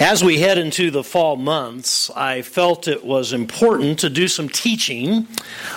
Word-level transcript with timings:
As 0.00 0.24
we 0.24 0.40
head 0.40 0.56
into 0.56 0.90
the 0.90 1.04
fall 1.04 1.36
months, 1.36 2.10
I 2.16 2.40
felt 2.40 2.88
it 2.88 3.04
was 3.04 3.34
important 3.34 3.98
to 3.98 4.08
do 4.08 4.28
some 4.28 4.48
teaching 4.48 5.28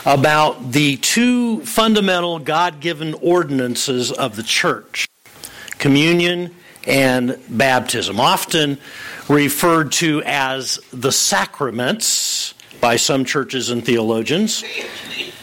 about 0.05 0.71
the 0.71 0.96
two 0.96 1.60
fundamental 1.65 2.39
God 2.39 2.79
given 2.79 3.15
ordinances 3.15 4.13
of 4.13 4.38
the 4.38 4.44
church 4.44 5.09
communion 5.78 6.55
and 6.88 7.38
baptism, 7.50 8.21
often 8.21 8.78
referred 9.28 9.91
to 9.94 10.24
as 10.26 10.80
the 10.94 11.12
sacraments 11.12 12.54
by 12.80 12.96
some 12.96 13.26
churches 13.26 13.71
and 13.71 13.86
theologians. 13.86 14.64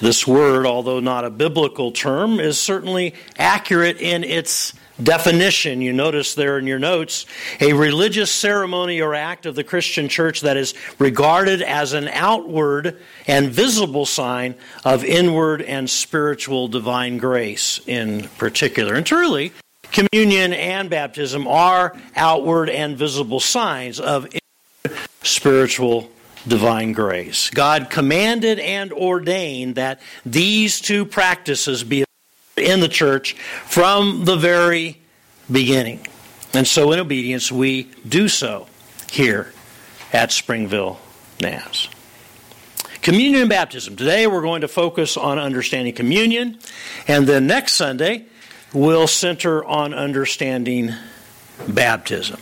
This 0.01 0.27
word, 0.27 0.65
although 0.65 1.01
not 1.01 1.27
a 1.27 1.31
biblical 1.31 1.93
term, 1.93 2.41
is 2.41 2.59
certainly 2.59 3.13
accurate 3.37 4.01
in 4.01 4.25
its 4.25 4.73
definition, 5.03 5.81
you 5.81 5.93
notice 5.93 6.35
there 6.35 6.59
in 6.59 6.67
your 6.67 6.79
notes, 6.79 7.27
a 7.61 7.73
religious 7.73 8.31
ceremony 8.31 9.01
or 9.01 9.15
act 9.15 9.47
of 9.47 9.55
the 9.55 9.65
Christian 9.65 10.09
church 10.09 10.43
that 10.43 10.57
is 10.57 10.75
regarded 10.99 11.63
as 11.63 11.93
an 11.93 12.09
outward 12.09 12.99
and 13.27 13.51
visible 13.51 14.07
sign 14.07 14.55
of 14.85 15.05
inward 15.05 15.63
and 15.63 15.89
spiritual 15.89 16.69
divine 16.69 17.19
grace 17.19 17.81
in 17.87 18.29
particular. 18.39 18.95
And 18.95 19.07
truly, 19.07 19.53
communion 19.93 20.53
and 20.53 20.91
baptism 20.91 21.47
are 21.47 21.97
outward 22.17 22.71
and 22.71 22.97
visible 22.97 23.41
signs 23.41 24.01
of 24.01 24.29
spiritual 25.23 26.11
divine 26.47 26.93
grace. 26.93 27.51
God 27.51 27.91
commanded 27.91 28.59
and 28.59 28.93
ordained 28.93 29.75
that 29.75 30.01
these 30.25 30.81
two 30.81 31.05
practices 31.05 31.85
be 31.85 32.05
in 32.57 32.81
the 32.81 32.89
church 32.89 33.35
from 33.35 34.25
the 34.25 34.37
very 34.37 35.00
beginning. 35.51 36.07
And 36.53 36.67
so, 36.67 36.93
in 36.93 36.99
obedience, 36.99 37.53
we 37.53 37.85
do 38.09 38.29
so 38.29 38.67
here 39.11 39.53
at 40.13 40.33
Springville 40.33 40.99
Naz. 41.41 41.89
Communion 43.03 43.43
and 43.43 43.51
baptism. 43.51 43.97
Today, 43.97 44.27
we're 44.27 44.43
going 44.43 44.61
to 44.61 44.69
focus 44.69 45.17
on 45.17 45.39
understanding 45.39 45.95
communion, 45.95 46.59
and 47.09 47.27
then 47.27 47.47
next 47.47 47.75
Sunday, 47.75 48.27
we'll 48.75 49.07
center 49.07 49.65
on 49.65 49.95
understanding 49.95 50.93
baptism. 51.69 52.41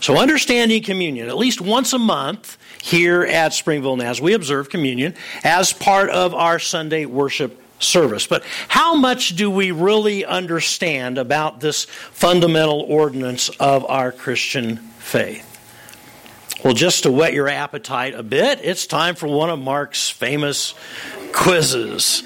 So, 0.00 0.16
understanding 0.16 0.82
communion, 0.82 1.28
at 1.28 1.36
least 1.36 1.60
once 1.60 1.92
a 1.92 1.98
month 1.98 2.56
here 2.82 3.22
at 3.22 3.52
Springville 3.52 3.96
Naz, 3.96 4.20
we 4.20 4.32
observe 4.32 4.70
communion 4.70 5.14
as 5.44 5.72
part 5.72 6.10
of 6.10 6.34
our 6.34 6.58
Sunday 6.58 7.04
worship 7.04 7.62
service. 7.78 8.26
But 8.26 8.44
how 8.68 8.94
much 8.94 9.36
do 9.36 9.50
we 9.50 9.70
really 9.70 10.24
understand 10.24 11.18
about 11.18 11.60
this 11.60 11.84
fundamental 11.84 12.80
ordinance 12.80 13.48
of 13.60 13.84
our 13.86 14.12
Christian 14.12 14.76
faith? 14.98 15.44
Well, 16.64 16.74
just 16.74 17.04
to 17.04 17.12
whet 17.12 17.34
your 17.34 17.48
appetite 17.48 18.14
a 18.14 18.22
bit, 18.24 18.60
it's 18.64 18.88
time 18.88 19.14
for 19.14 19.28
one 19.28 19.48
of 19.48 19.60
Mark's 19.60 20.10
famous 20.10 20.74
quizzes. 21.32 22.24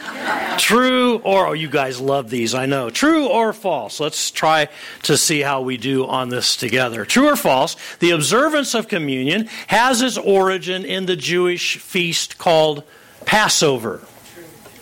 True 0.57 1.19
or, 1.19 1.49
oh, 1.49 1.53
you 1.53 1.69
guys 1.69 2.01
love 2.01 2.31
these, 2.31 2.55
I 2.55 2.65
know. 2.65 2.89
True 2.89 3.27
or 3.27 3.53
false? 3.53 4.01
Let's 4.01 4.31
try 4.31 4.69
to 5.03 5.19
see 5.19 5.41
how 5.41 5.61
we 5.61 5.77
do 5.77 6.07
on 6.07 6.31
this 6.31 6.57
together. 6.57 7.05
True 7.05 7.29
or 7.29 7.37
false? 7.37 7.77
The 7.99 8.11
observance 8.11 8.75
of 8.75 8.89
communion 8.89 9.51
has 9.67 10.01
its 10.01 10.17
origin 10.17 10.87
in 10.87 11.05
the 11.05 11.17
Jewish 11.17 11.77
feast 11.77 12.39
called 12.39 12.85
Passover. 13.27 14.01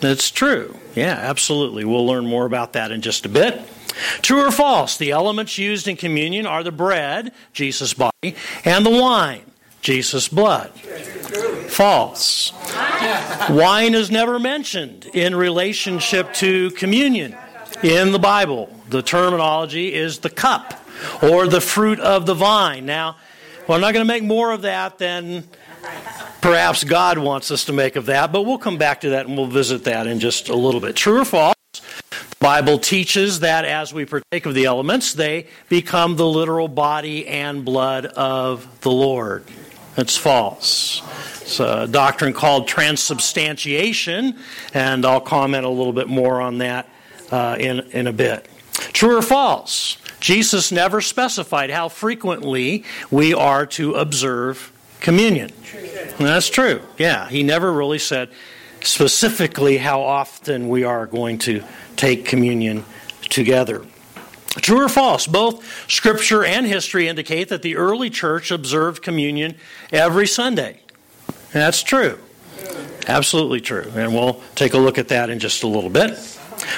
That's 0.01 0.31
true. 0.31 0.77
Yeah, 0.95 1.13
absolutely. 1.13 1.85
We'll 1.85 2.07
learn 2.07 2.27
more 2.27 2.47
about 2.47 2.73
that 2.73 2.91
in 2.91 3.03
just 3.03 3.27
a 3.27 3.29
bit. 3.29 3.61
True 4.23 4.47
or 4.47 4.51
false? 4.51 4.97
The 4.97 5.11
elements 5.11 5.59
used 5.59 5.89
in 5.89 5.97
communion 5.97 6.47
are 6.47 6.63
the 6.63 6.73
bread, 6.73 7.33
Jesus' 7.53 7.93
body, 7.93 8.37
and 8.65 8.87
the 8.87 8.91
wine, 8.91 9.43
Jesus' 9.83 10.29
blood. 10.29 10.71
False. 11.69 12.53
Wine 13.51 13.95
is 13.95 14.11
never 14.11 14.39
mentioned 14.39 15.07
in 15.13 15.35
relationship 15.35 16.33
to 16.35 16.71
communion 16.73 17.37
in 17.83 18.13
the 18.13 18.19
Bible. 18.19 18.75
The 18.89 19.03
terminology 19.03 19.95
is 19.95 20.21
the 20.21 20.31
cup 20.31 20.75
or 21.23 21.47
the 21.47 21.61
fruit 21.61 22.01
of 22.01 22.27
the 22.27 22.35
vine. 22.35 22.87
Now, 22.87 23.17
well, 23.67 23.77
I'm 23.77 23.81
not 23.83 23.93
going 23.93 24.05
to 24.05 24.13
make 24.13 24.25
more 24.25 24.51
of 24.53 24.63
that 24.63 24.99
than 24.99 25.45
perhaps 26.41 26.85
God 26.85 27.19
wants 27.19 27.51
us 27.51 27.67
to 27.67 27.73
make 27.73 27.97
of 27.97 28.07
that, 28.07 28.33
but 28.33 28.43
we'll 28.43 28.59
come 28.59 28.79
back 28.79 29.03
to 29.03 29.11
that 29.11 29.27
and 29.27 29.37
we'll 29.37 29.47
visit 29.47 29.85
that 29.85 30.07
in 30.07 30.21
just 30.21 30.49
a 30.49 30.57
little 30.57 30.81
bit. 30.81 30.97
True 30.97 31.21
or 31.21 31.25
false? 31.25 31.55
The 31.73 32.37
Bible 32.41 32.79
teaches 32.79 33.41
that 33.41 33.65
as 33.65 33.93
we 33.93 34.05
partake 34.05 34.47
of 34.47 34.55
the 34.55 34.65
elements, 34.65 35.13
they 35.13 35.47
become 35.69 36.17
the 36.17 36.27
literal 36.27 36.69
body 36.69 37.27
and 37.27 37.65
blood 37.65 38.07
of 38.07 38.81
the 38.81 38.91
Lord. 38.91 39.45
That's 39.95 40.17
false. 40.17 41.03
It's 41.43 41.61
a 41.61 41.87
doctrine 41.87 42.33
called 42.33 42.67
transubstantiation, 42.69 44.39
and 44.73 45.05
I'll 45.05 45.21
comment 45.21 45.67
a 45.67 45.69
little 45.69 45.93
bit 45.93 46.09
more 46.09 46.41
on 46.41 46.59
that 46.59 46.89
uh, 47.31 47.57
in, 47.59 47.81
in 47.91 48.07
a 48.07 48.13
bit. 48.13 48.49
True 48.93 49.19
or 49.19 49.23
false? 49.23 49.99
Jesus 50.21 50.71
never 50.71 51.01
specified 51.01 51.71
how 51.71 51.89
frequently 51.89 52.85
we 53.11 53.35
are 53.35 53.67
to 53.67 53.95
observe 53.95 54.73
communion. 55.01 55.51
That's 56.19 56.51
true. 56.51 56.83
Yeah, 56.99 57.29
he 57.29 57.43
never 57.43 57.73
really 57.73 57.99
said 57.99 58.31
specifically 58.83 59.79
how 59.79 60.03
often 60.03 60.69
we 60.69 60.85
are 60.85 61.07
going 61.07 61.39
to 61.39 61.63
take 61.97 62.25
communion 62.25 62.85
together. 63.29 63.85
True 64.57 64.85
or 64.85 64.89
false? 64.89 65.27
Both 65.27 65.91
scripture 65.91 66.45
and 66.45 66.67
history 66.67 67.09
indicate 67.09 67.49
that 67.51 67.63
the 67.63 67.77
early 67.77 68.11
church 68.11 68.51
observed 68.51 69.03
communion 69.03 69.55
every 69.93 70.27
Sunday. 70.27 70.81
That's 71.53 71.83
true. 71.83 72.19
Absolutely 73.07 73.61
true. 73.61 73.91
And 73.95 74.13
we'll 74.13 74.43
take 74.55 74.75
a 74.75 74.79
look 74.79 74.99
at 74.99 75.09
that 75.09 75.31
in 75.31 75.39
just 75.39 75.63
a 75.63 75.67
little 75.67 75.91
bit. 75.91 76.19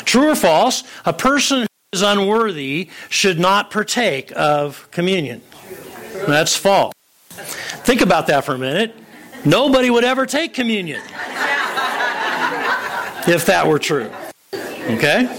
True 0.05 0.31
or 0.31 0.35
false? 0.35 0.85
A 1.05 1.13
person 1.13 1.63
who 1.63 1.67
is 1.93 2.03
unworthy 2.03 2.91
should 3.09 3.39
not 3.39 3.71
partake 3.71 4.33
of 4.37 4.89
communion. 4.91 5.43
That's 6.27 6.55
false. 6.55 6.92
Think 7.85 8.01
about 8.01 8.29
that 8.29 8.45
for 8.45 8.55
a 8.55 8.59
minute. 8.59 8.95
Nobody 9.45 9.91
would 9.91 10.05
ever 10.05 10.27
take 10.27 10.55
communion 10.55 11.01
if 13.27 13.47
that 13.47 13.67
were 13.67 13.79
true. 13.79 14.11
Okay? 14.55 15.39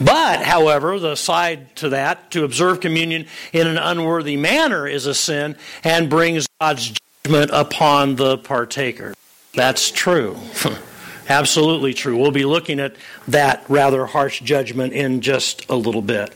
But, 0.00 0.42
however, 0.42 0.98
the 0.98 1.14
side 1.14 1.74
to 1.76 1.90
that, 1.90 2.30
to 2.30 2.44
observe 2.44 2.80
communion 2.80 3.26
in 3.52 3.66
an 3.66 3.76
unworthy 3.76 4.36
manner 4.36 4.86
is 4.86 5.06
a 5.06 5.14
sin 5.14 5.56
and 5.84 6.08
brings 6.08 6.46
God's 6.60 6.94
judgment 7.24 7.50
upon 7.52 8.16
the 8.16 8.38
partaker. 8.38 9.14
That's 9.52 9.90
true. 9.90 10.36
Absolutely 11.28 11.92
true. 11.94 12.16
We'll 12.16 12.30
be 12.30 12.44
looking 12.44 12.80
at 12.80 12.96
that 13.28 13.64
rather 13.68 14.06
harsh 14.06 14.40
judgment 14.40 14.94
in 14.94 15.20
just 15.20 15.68
a 15.68 15.76
little 15.76 16.02
bit. 16.02 16.34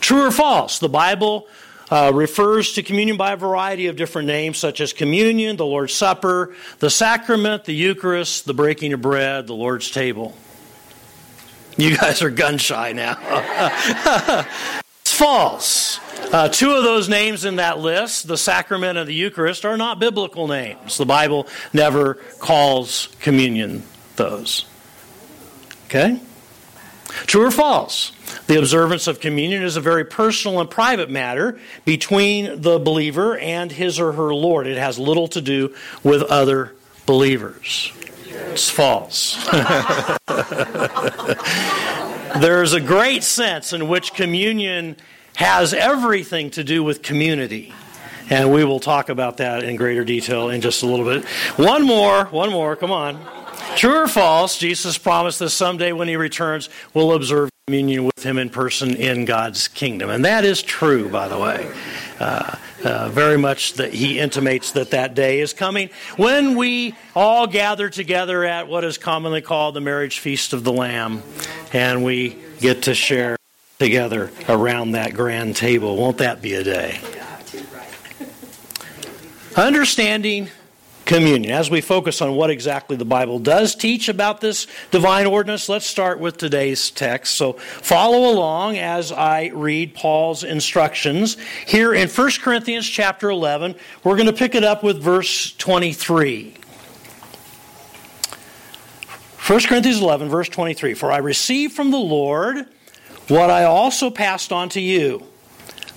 True 0.00 0.26
or 0.26 0.30
false? 0.30 0.78
The 0.78 0.88
Bible 0.88 1.48
uh, 1.92 2.10
refers 2.10 2.72
to 2.72 2.82
communion 2.82 3.18
by 3.18 3.32
a 3.32 3.36
variety 3.36 3.86
of 3.88 3.96
different 3.96 4.26
names, 4.26 4.56
such 4.56 4.80
as 4.80 4.94
communion, 4.94 5.56
the 5.58 5.66
Lord's 5.66 5.92
Supper, 5.92 6.54
the 6.78 6.88
sacrament, 6.88 7.66
the 7.66 7.74
Eucharist, 7.74 8.46
the 8.46 8.54
breaking 8.54 8.94
of 8.94 9.02
bread, 9.02 9.46
the 9.46 9.54
Lord's 9.54 9.90
table. 9.90 10.34
You 11.76 11.94
guys 11.94 12.22
are 12.22 12.30
gun 12.30 12.56
shy 12.56 12.92
now. 12.92 13.18
it's 15.02 15.12
false. 15.12 16.00
Uh, 16.32 16.48
two 16.48 16.70
of 16.70 16.82
those 16.82 17.10
names 17.10 17.44
in 17.44 17.56
that 17.56 17.78
list, 17.78 18.26
the 18.26 18.38
sacrament 18.38 18.96
and 18.96 19.06
the 19.06 19.12
Eucharist, 19.12 19.66
are 19.66 19.76
not 19.76 19.98
biblical 19.98 20.48
names. 20.48 20.96
The 20.96 21.04
Bible 21.04 21.46
never 21.74 22.14
calls 22.38 23.08
communion 23.20 23.82
those. 24.16 24.64
Okay? 25.88 26.18
True 27.26 27.46
or 27.46 27.50
false? 27.50 28.12
The 28.46 28.58
observance 28.58 29.06
of 29.06 29.20
communion 29.20 29.62
is 29.62 29.76
a 29.76 29.80
very 29.80 30.04
personal 30.04 30.60
and 30.60 30.70
private 30.70 31.10
matter 31.10 31.58
between 31.84 32.60
the 32.60 32.78
believer 32.78 33.38
and 33.38 33.70
his 33.70 34.00
or 34.00 34.12
her 34.12 34.34
Lord. 34.34 34.66
It 34.66 34.78
has 34.78 34.98
little 34.98 35.28
to 35.28 35.40
do 35.40 35.74
with 36.02 36.22
other 36.22 36.74
believers. 37.06 37.92
It's 38.52 38.70
false. 38.70 39.36
There's 42.40 42.72
a 42.72 42.80
great 42.80 43.22
sense 43.22 43.72
in 43.72 43.88
which 43.88 44.14
communion 44.14 44.96
has 45.36 45.74
everything 45.74 46.50
to 46.50 46.64
do 46.64 46.82
with 46.82 47.02
community. 47.02 47.72
And 48.30 48.52
we 48.52 48.64
will 48.64 48.80
talk 48.80 49.08
about 49.08 49.38
that 49.38 49.64
in 49.64 49.76
greater 49.76 50.04
detail 50.04 50.48
in 50.48 50.60
just 50.60 50.82
a 50.82 50.86
little 50.86 51.04
bit. 51.04 51.24
One 51.58 51.84
more, 51.84 52.26
one 52.26 52.50
more, 52.50 52.76
come 52.76 52.90
on. 52.90 53.41
True 53.76 54.02
or 54.02 54.08
false, 54.08 54.58
Jesus 54.58 54.98
promised 54.98 55.38
that 55.40 55.50
someday 55.50 55.92
when 55.92 56.08
he 56.08 56.16
returns, 56.16 56.68
we'll 56.94 57.12
observe 57.12 57.50
communion 57.66 58.04
with 58.04 58.22
him 58.24 58.38
in 58.38 58.50
person 58.50 58.94
in 58.96 59.24
God's 59.24 59.68
kingdom. 59.68 60.10
And 60.10 60.24
that 60.24 60.44
is 60.44 60.62
true, 60.62 61.08
by 61.08 61.28
the 61.28 61.38
way. 61.38 61.70
Uh, 62.18 62.56
uh, 62.84 63.08
very 63.08 63.38
much 63.38 63.74
that 63.74 63.94
he 63.94 64.18
intimates 64.18 64.72
that 64.72 64.90
that 64.90 65.14
day 65.14 65.40
is 65.40 65.52
coming 65.52 65.88
when 66.16 66.56
we 66.56 66.94
all 67.14 67.46
gather 67.46 67.88
together 67.88 68.44
at 68.44 68.66
what 68.66 68.82
is 68.82 68.98
commonly 68.98 69.40
called 69.40 69.74
the 69.74 69.80
marriage 69.80 70.18
feast 70.18 70.52
of 70.52 70.64
the 70.64 70.72
Lamb, 70.72 71.22
and 71.72 72.04
we 72.04 72.36
get 72.60 72.82
to 72.82 72.94
share 72.94 73.36
together 73.78 74.30
around 74.48 74.92
that 74.92 75.14
grand 75.14 75.56
table. 75.56 75.96
Won't 75.96 76.18
that 76.18 76.42
be 76.42 76.54
a 76.54 76.64
day? 76.64 77.00
Understanding 79.56 80.48
communion. 81.04 81.52
As 81.52 81.70
we 81.70 81.80
focus 81.80 82.20
on 82.20 82.34
what 82.34 82.50
exactly 82.50 82.96
the 82.96 83.04
Bible 83.04 83.38
does 83.38 83.74
teach 83.74 84.08
about 84.08 84.40
this 84.40 84.66
divine 84.90 85.26
ordinance, 85.26 85.68
let's 85.68 85.86
start 85.86 86.18
with 86.18 86.36
today's 86.36 86.90
text. 86.90 87.34
So 87.34 87.54
follow 87.54 88.30
along 88.30 88.78
as 88.78 89.12
I 89.12 89.50
read 89.54 89.94
Paul's 89.94 90.44
instructions. 90.44 91.36
Here 91.66 91.92
in 91.94 92.08
1 92.08 92.30
Corinthians 92.40 92.88
chapter 92.88 93.30
11, 93.30 93.74
we're 94.04 94.16
going 94.16 94.26
to 94.26 94.32
pick 94.32 94.54
it 94.54 94.64
up 94.64 94.82
with 94.82 95.02
verse 95.02 95.54
23. 95.56 96.54
1 99.46 99.60
Corinthians 99.62 100.00
11, 100.00 100.28
verse 100.28 100.48
23 100.48 100.94
For 100.94 101.10
I 101.10 101.18
received 101.18 101.74
from 101.74 101.90
the 101.90 101.98
Lord 101.98 102.66
what 103.28 103.50
I 103.50 103.64
also 103.64 104.10
passed 104.10 104.52
on 104.52 104.68
to 104.70 104.80
you. 104.80 105.26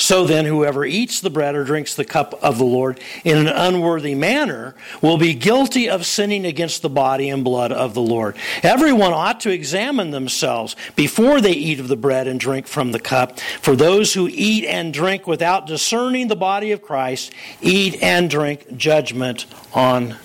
So 0.00 0.24
then, 0.24 0.46
whoever 0.46 0.86
eats 0.86 1.20
the 1.20 1.28
bread 1.28 1.54
or 1.54 1.62
drinks 1.62 1.94
the 1.94 2.06
cup 2.06 2.32
of 2.42 2.56
the 2.56 2.64
Lord 2.64 2.98
in 3.22 3.36
an 3.36 3.48
unworthy 3.48 4.14
manner 4.14 4.74
will 5.02 5.18
be 5.18 5.34
guilty 5.34 5.90
of 5.90 6.06
sinning 6.06 6.46
against 6.46 6.80
the 6.80 6.88
body 6.88 7.28
and 7.28 7.44
blood 7.44 7.70
of 7.70 7.92
the 7.92 8.00
Lord. 8.00 8.36
Everyone 8.62 9.12
ought 9.12 9.40
to 9.40 9.50
examine 9.50 10.10
themselves 10.10 10.74
before 10.96 11.42
they 11.42 11.52
eat 11.52 11.80
of 11.80 11.88
the 11.88 11.98
bread 11.98 12.26
and 12.26 12.40
drink 12.40 12.66
from 12.66 12.92
the 12.92 12.98
cup. 12.98 13.38
For 13.60 13.76
those 13.76 14.14
who 14.14 14.26
eat 14.32 14.64
and 14.64 14.94
drink 14.94 15.26
without 15.26 15.66
discerning 15.66 16.28
the 16.28 16.36
body 16.36 16.72
of 16.72 16.80
Christ 16.80 17.34
eat 17.60 18.02
and 18.02 18.30
drink 18.30 18.74
judgment 18.78 19.44
on 19.74 20.16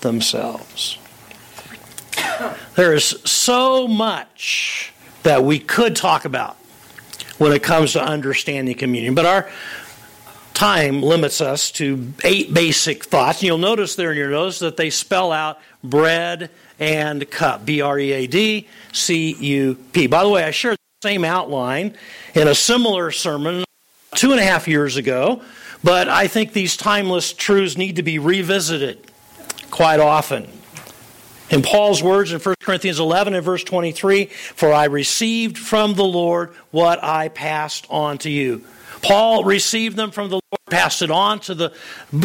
themselves. 0.00 0.96
There 2.76 2.94
is 2.94 3.04
so 3.26 3.86
much 3.86 4.94
that 5.22 5.44
we 5.44 5.58
could 5.58 5.96
talk 5.96 6.24
about 6.24 6.56
when 7.38 7.52
it 7.52 7.62
comes 7.62 7.92
to 7.92 8.02
understanding 8.02 8.76
communion. 8.76 9.14
But 9.14 9.26
our 9.26 9.50
time 10.54 11.02
limits 11.02 11.40
us 11.40 11.70
to 11.70 12.12
eight 12.24 12.52
basic 12.52 13.04
thoughts. 13.04 13.38
And 13.38 13.46
you'll 13.46 13.58
notice 13.58 13.94
there 13.94 14.10
in 14.10 14.18
your 14.18 14.30
notes 14.30 14.58
that 14.58 14.76
they 14.76 14.90
spell 14.90 15.30
out 15.30 15.60
bread 15.84 16.50
and 16.80 17.28
cup 17.30 17.64
B 17.64 17.80
R 17.80 17.98
E 17.98 18.12
A 18.12 18.26
D 18.26 18.66
C 18.92 19.34
U 19.34 19.76
P. 19.92 20.08
By 20.08 20.24
the 20.24 20.28
way, 20.28 20.42
I 20.42 20.50
shared 20.50 20.76
the 21.00 21.08
same 21.08 21.24
outline 21.24 21.96
in 22.34 22.48
a 22.48 22.54
similar 22.54 23.12
sermon 23.12 23.64
two 24.16 24.32
and 24.32 24.40
a 24.40 24.44
half 24.44 24.66
years 24.66 24.96
ago, 24.96 25.42
but 25.84 26.08
I 26.08 26.26
think 26.26 26.52
these 26.52 26.76
timeless 26.76 27.32
truths 27.32 27.76
need 27.76 27.96
to 27.96 28.02
be 28.02 28.18
revisited 28.18 28.98
quite 29.70 30.00
often. 30.00 30.50
In 31.50 31.62
Paul's 31.62 32.02
words 32.02 32.32
in 32.32 32.40
1 32.40 32.54
Corinthians 32.60 33.00
11 33.00 33.34
and 33.34 33.44
verse 33.44 33.64
23, 33.64 34.26
for 34.26 34.72
I 34.72 34.84
received 34.84 35.56
from 35.56 35.94
the 35.94 36.04
Lord 36.04 36.50
what 36.70 37.02
I 37.02 37.28
passed 37.28 37.86
on 37.88 38.18
to 38.18 38.30
you. 38.30 38.64
Paul 39.00 39.44
received 39.44 39.96
them 39.96 40.10
from 40.10 40.28
the 40.28 40.34
Lord, 40.34 40.60
passed 40.68 41.02
it 41.02 41.10
on 41.10 41.38
to 41.40 41.54
the 41.54 41.72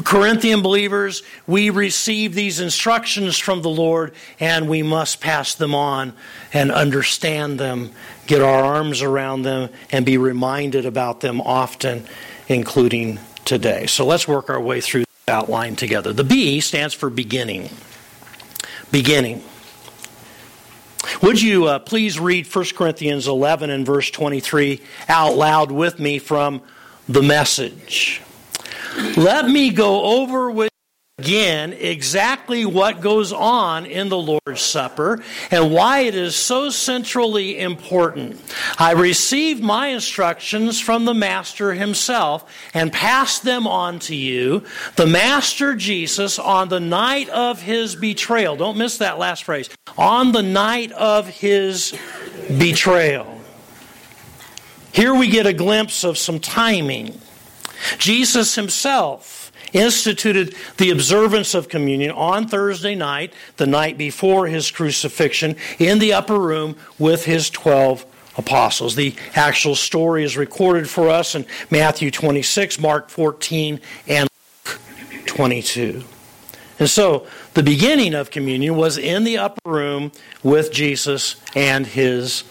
Corinthian 0.04 0.62
believers. 0.62 1.24
We 1.48 1.70
receive 1.70 2.34
these 2.34 2.60
instructions 2.60 3.38
from 3.38 3.62
the 3.62 3.70
Lord, 3.70 4.14
and 4.40 4.68
we 4.68 4.84
must 4.84 5.22
pass 5.22 5.54
them 5.56 5.76
on 5.76 6.14
and 6.52 6.72
understand 6.72 7.60
them, 7.60 7.92
get 8.28 8.42
our 8.42 8.64
arms 8.64 9.02
around 9.02 9.44
them, 9.44 9.70
and 9.92 10.06
be 10.06 10.18
reminded 10.18 10.86
about 10.86 11.22
them 11.22 11.40
often, 11.42 12.06
including 12.48 13.20
today. 13.46 13.86
So 13.86 14.06
let's 14.06 14.28
work 14.28 14.50
our 14.50 14.60
way 14.60 14.82
through 14.82 15.06
the 15.28 15.34
outline 15.34 15.76
together. 15.76 16.12
The 16.12 16.24
B 16.24 16.60
stands 16.60 16.94
for 16.94 17.10
beginning 17.10 17.70
beginning. 18.94 19.42
Would 21.24 21.42
you 21.42 21.66
uh, 21.66 21.80
please 21.80 22.20
read 22.20 22.46
1 22.48 22.66
Corinthians 22.76 23.28
11 23.28 23.72
and 23.72 23.86
verse 23.86 24.12
23 24.12 24.82
out 25.10 25.36
loud 25.36 25.72
with 25.72 26.00
me 26.00 26.20
from 26.20 26.62
the 27.10 27.24
message? 27.24 28.22
Let 29.18 29.50
me 29.50 29.72
go 29.72 30.22
over 30.22 30.52
with 30.52 30.73
again 31.20 31.74
exactly 31.74 32.66
what 32.66 33.00
goes 33.00 33.32
on 33.32 33.86
in 33.86 34.10
the 34.10 34.18
Lord's 34.18 34.62
Supper 34.62 35.24
and 35.52 35.72
why 35.72 36.00
it 36.00 36.16
is 36.16 36.36
so 36.36 36.72
centrally 36.72 37.60
important. 37.60 38.42
I 38.80 38.94
received 38.94 39.64
my 39.64 39.88
instructions 39.90 40.80
from 40.80 41.06
the 41.06 41.14
Master 41.14 41.76
himself 41.76 42.52
and 42.74 42.92
passed 42.92 43.44
them 43.44 43.68
on 43.68 44.00
to 44.00 44.16
you, 44.16 44.64
the 44.96 45.06
Master 45.06 45.76
Jesus, 45.76 46.40
on 46.40 46.70
the 46.70 46.80
night 46.80 47.30
of 47.30 47.62
his 47.62 47.96
betrayal. 47.96 48.56
Don't 48.56 48.80
miss 48.80 48.98
that 48.98 49.20
last 49.20 49.44
phrase. 49.44 49.70
On 50.00 50.32
the 50.32 50.42
night 50.42 50.92
of 50.94 51.28
his 51.28 51.96
betrayal. 52.58 53.40
Here 54.92 55.14
we 55.14 55.28
get 55.28 55.46
a 55.46 55.54
glimpse 55.54 56.04
of 56.04 56.18
some 56.18 56.40
timing. 56.40 57.22
Jesus 58.00 58.56
himself 58.56 59.33
instituted 59.74 60.56
the 60.78 60.92
observance 60.92 61.54
of 61.54 61.70
communion 61.70 62.12
on 62.12 62.48
Thursday 62.48 62.96
night, 62.96 63.34
the 63.58 63.68
night 63.68 63.98
before 63.98 64.48
his 64.48 64.72
crucifixion, 64.72 65.56
in 65.80 66.00
the 66.00 66.14
upper 66.14 66.40
room 66.40 66.76
with 66.98 67.26
his 67.26 67.50
12 67.50 68.06
apostles. 68.38 68.96
The 68.96 69.16
actual 69.36 69.76
story 69.76 70.24
is 70.24 70.38
recorded 70.38 70.90
for 70.90 71.10
us 71.10 71.36
in 71.36 71.46
Matthew 71.70 72.12
26, 72.12 72.80
Mark 72.80 73.10
14, 73.10 73.80
and 74.08 74.30
Luke 74.66 74.80
22. 75.26 76.04
And 76.80 76.90
so, 76.90 77.28
the 77.54 77.64
beginning 77.64 78.16
of 78.16 78.32
communion 78.32 78.76
was 78.76 78.98
in 78.98 79.24
the 79.24 79.38
upper 79.38 79.70
room 79.70 80.12
with 80.42 80.72
Jesus 80.72 81.36
and 81.56 81.86
his 81.86 82.44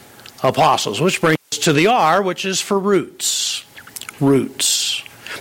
apostles, 0.43 1.01
which 1.01 1.21
brings 1.21 1.39
us 1.51 1.59
to 1.59 1.73
the 1.73 1.89
R, 1.89 2.23
which 2.23 2.45
is 2.45 2.61
for 2.61 2.79
roots. 2.79 3.65
Roots. 4.21 4.92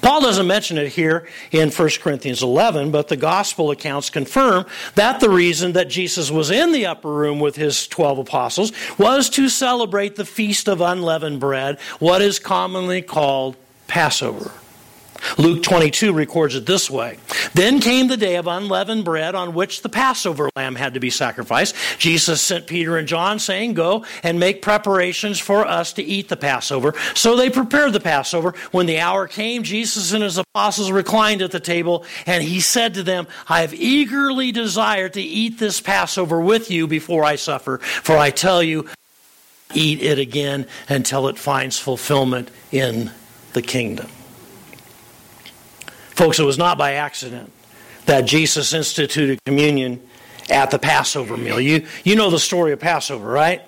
Paul 0.01 0.21
doesn't 0.21 0.47
mention 0.47 0.77
it 0.77 0.89
here 0.89 1.27
in 1.51 1.69
1 1.69 1.89
Corinthians 2.01 2.41
11, 2.41 2.91
but 2.91 3.07
the 3.07 3.17
gospel 3.17 3.71
accounts 3.71 4.09
confirm 4.09 4.65
that 4.95 5.19
the 5.19 5.29
reason 5.29 5.73
that 5.73 5.89
Jesus 5.89 6.31
was 6.31 6.49
in 6.49 6.71
the 6.71 6.87
upper 6.87 7.11
room 7.11 7.39
with 7.39 7.55
his 7.55 7.87
12 7.87 8.19
apostles 8.19 8.71
was 8.97 9.29
to 9.31 9.47
celebrate 9.49 10.15
the 10.15 10.25
feast 10.25 10.67
of 10.67 10.81
unleavened 10.81 11.39
bread, 11.39 11.79
what 11.99 12.21
is 12.21 12.39
commonly 12.39 13.01
called 13.01 13.55
Passover. 13.87 14.51
Luke 15.37 15.63
22 15.63 16.13
records 16.13 16.55
it 16.55 16.65
this 16.65 16.89
way 16.89 17.17
Then 17.53 17.79
came 17.79 18.07
the 18.07 18.17
day 18.17 18.35
of 18.35 18.47
unleavened 18.47 19.05
bread 19.05 19.35
on 19.35 19.53
which 19.53 19.81
the 19.81 19.89
Passover 19.89 20.49
lamb 20.55 20.75
had 20.75 20.93
to 20.93 20.99
be 20.99 21.09
sacrificed. 21.09 21.75
Jesus 21.97 22.41
sent 22.41 22.67
Peter 22.67 22.97
and 22.97 23.07
John, 23.07 23.39
saying, 23.39 23.73
Go 23.73 24.05
and 24.23 24.39
make 24.39 24.61
preparations 24.61 25.39
for 25.39 25.65
us 25.65 25.93
to 25.93 26.03
eat 26.03 26.29
the 26.29 26.37
Passover. 26.37 26.93
So 27.13 27.35
they 27.35 27.49
prepared 27.49 27.93
the 27.93 27.99
Passover. 27.99 28.53
When 28.71 28.85
the 28.85 28.99
hour 28.99 29.27
came, 29.27 29.63
Jesus 29.63 30.13
and 30.13 30.23
his 30.23 30.37
apostles 30.37 30.91
reclined 30.91 31.41
at 31.41 31.51
the 31.51 31.59
table, 31.59 32.05
and 32.25 32.43
he 32.43 32.59
said 32.59 32.93
to 32.95 33.03
them, 33.03 33.27
I 33.47 33.61
have 33.61 33.73
eagerly 33.73 34.51
desired 34.51 35.13
to 35.13 35.21
eat 35.21 35.59
this 35.59 35.81
Passover 35.81 36.39
with 36.39 36.71
you 36.71 36.87
before 36.87 37.23
I 37.23 37.35
suffer. 37.35 37.77
For 37.79 38.17
I 38.17 38.29
tell 38.31 38.61
you, 38.61 38.87
eat 39.73 40.01
it 40.01 40.19
again 40.19 40.67
until 40.89 41.27
it 41.27 41.37
finds 41.37 41.79
fulfillment 41.79 42.49
in 42.71 43.11
the 43.53 43.61
kingdom. 43.61 44.07
Folks, 46.21 46.37
it 46.37 46.43
was 46.43 46.59
not 46.59 46.77
by 46.77 46.93
accident 46.93 47.51
that 48.05 48.27
Jesus 48.27 48.75
instituted 48.75 49.43
communion 49.43 49.99
at 50.51 50.69
the 50.69 50.77
Passover 50.77 51.35
meal. 51.35 51.59
You, 51.59 51.87
you 52.03 52.15
know 52.15 52.29
the 52.29 52.37
story 52.37 52.73
of 52.73 52.79
Passover, 52.79 53.27
right? 53.27 53.63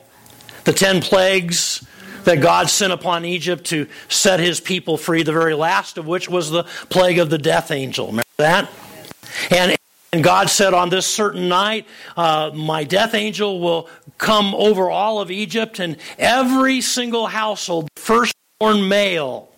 The 0.63 0.71
ten 0.71 1.01
plagues 1.01 1.83
that 2.25 2.41
God 2.41 2.69
sent 2.69 2.93
upon 2.93 3.25
Egypt 3.25 3.65
to 3.69 3.87
set 4.07 4.39
his 4.39 4.59
people 4.59 4.97
free, 4.97 5.23
the 5.23 5.31
very 5.31 5.55
last 5.55 5.97
of 5.97 6.05
which 6.05 6.29
was 6.29 6.51
the 6.51 6.65
plague 6.91 7.17
of 7.17 7.31
the 7.31 7.39
death 7.39 7.71
angel. 7.71 8.05
Remember 8.05 8.23
that? 8.37 8.69
And, 9.49 9.75
and 10.11 10.23
God 10.23 10.47
said, 10.51 10.75
On 10.75 10.89
this 10.89 11.07
certain 11.07 11.49
night, 11.49 11.87
uh, 12.15 12.51
my 12.53 12.83
death 12.83 13.15
angel 13.15 13.61
will 13.61 13.89
come 14.19 14.53
over 14.53 14.91
all 14.91 15.19
of 15.19 15.31
Egypt, 15.31 15.79
and 15.79 15.97
every 16.19 16.81
single 16.81 17.25
household, 17.25 17.89
firstborn 17.95 18.87
male, 18.87 19.49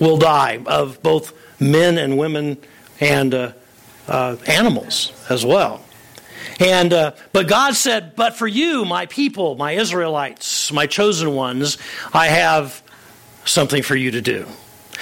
will 0.00 0.16
die 0.16 0.62
of 0.64 1.02
both 1.02 1.34
men 1.60 1.98
and 1.98 2.18
women 2.18 2.58
and 3.00 3.34
uh, 3.34 3.52
uh, 4.08 4.36
animals 4.46 5.12
as 5.28 5.44
well. 5.44 5.82
And 6.58 6.92
uh, 6.92 7.12
but 7.32 7.48
God 7.48 7.74
said, 7.74 8.16
"But 8.16 8.36
for 8.36 8.46
you, 8.46 8.84
my 8.84 9.06
people, 9.06 9.56
my 9.56 9.72
Israelites, 9.72 10.72
my 10.72 10.86
chosen 10.86 11.34
ones, 11.34 11.76
I 12.14 12.28
have 12.28 12.82
something 13.44 13.82
for 13.82 13.94
you 13.94 14.12
to 14.12 14.22
do." 14.22 14.46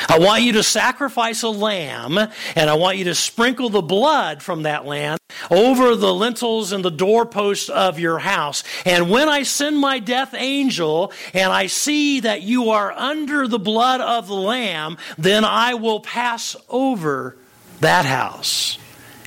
I 0.09 0.19
want 0.19 0.43
you 0.43 0.53
to 0.53 0.63
sacrifice 0.63 1.43
a 1.43 1.49
lamb, 1.49 2.19
and 2.19 2.71
I 2.71 2.75
want 2.75 2.99
you 2.99 3.05
to 3.05 3.15
sprinkle 3.15 3.71
the 3.71 3.83
blood 3.83 4.43
from 4.43 4.63
that 4.63 4.87
lamb 4.87 5.19
over 5.51 5.95
the 5.97 6.13
lintels 6.13 6.73
and 6.73 6.85
the 6.85 6.91
doorposts 6.91 7.69
of 7.69 7.99
your 7.99 8.19
house. 8.19 8.65
And 8.85 9.11
when 9.11 9.29
I 9.29 9.43
send 9.43 9.79
my 9.79 9.99
death 9.99 10.35
angel 10.35 11.13
and 11.33 11.53
I 11.53 11.67
see 11.67 12.21
that 12.21 12.43
you 12.43 12.71
are 12.71 12.93
under 12.93 13.49
the 13.49 13.59
blood 13.59 14.01
of 14.01 14.29
the 14.29 14.35
lamb, 14.35 14.99
then 15.19 15.45
I 15.45 15.75
will 15.75 16.01
pass 16.01 16.57
over 16.69 17.37
that 17.81 18.05
house, 18.05 18.79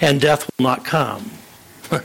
and 0.02 0.22
death 0.22 0.50
will 0.58 0.64
not 0.64 0.86
come. 0.86 1.32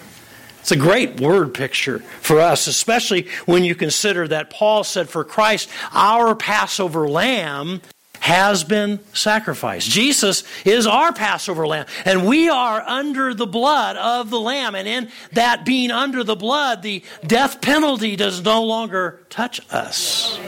It's 0.61 0.71
a 0.71 0.77
great 0.77 1.21
word 1.21 1.55
picture 1.55 1.99
for 2.21 2.39
us, 2.39 2.69
especially 2.69 3.27
when 3.47 3.65
you 3.65 3.75
consider 3.75 4.29
that 4.29 4.49
Paul 4.49 4.85
said, 4.85 5.09
For 5.09 5.25
Christ, 5.25 5.69
our 5.93 6.37
Passover 6.37 7.09
lamb, 7.09 7.83
has 8.23 8.63
been 8.63 9.01
sacrificed. 9.13 9.91
Jesus 9.91 10.45
is 10.65 10.87
our 10.87 11.13
Passover 11.13 11.67
lamb, 11.67 11.87
and 12.05 12.25
we 12.25 12.49
are 12.49 12.81
under 12.81 13.35
the 13.35 13.49
blood 13.49 13.97
of 13.97 14.31
the 14.31 14.39
lamb. 14.39 14.77
And 14.77 14.87
in 14.87 15.11
that 15.33 15.65
being 15.65 15.91
under 15.91 16.23
the 16.23 16.37
blood, 16.37 16.83
the 16.83 17.03
death 17.27 17.61
penalty 17.61 18.15
does 18.15 18.41
no 18.45 18.63
longer 18.63 19.19
touch 19.29 19.61
us. 19.73 20.39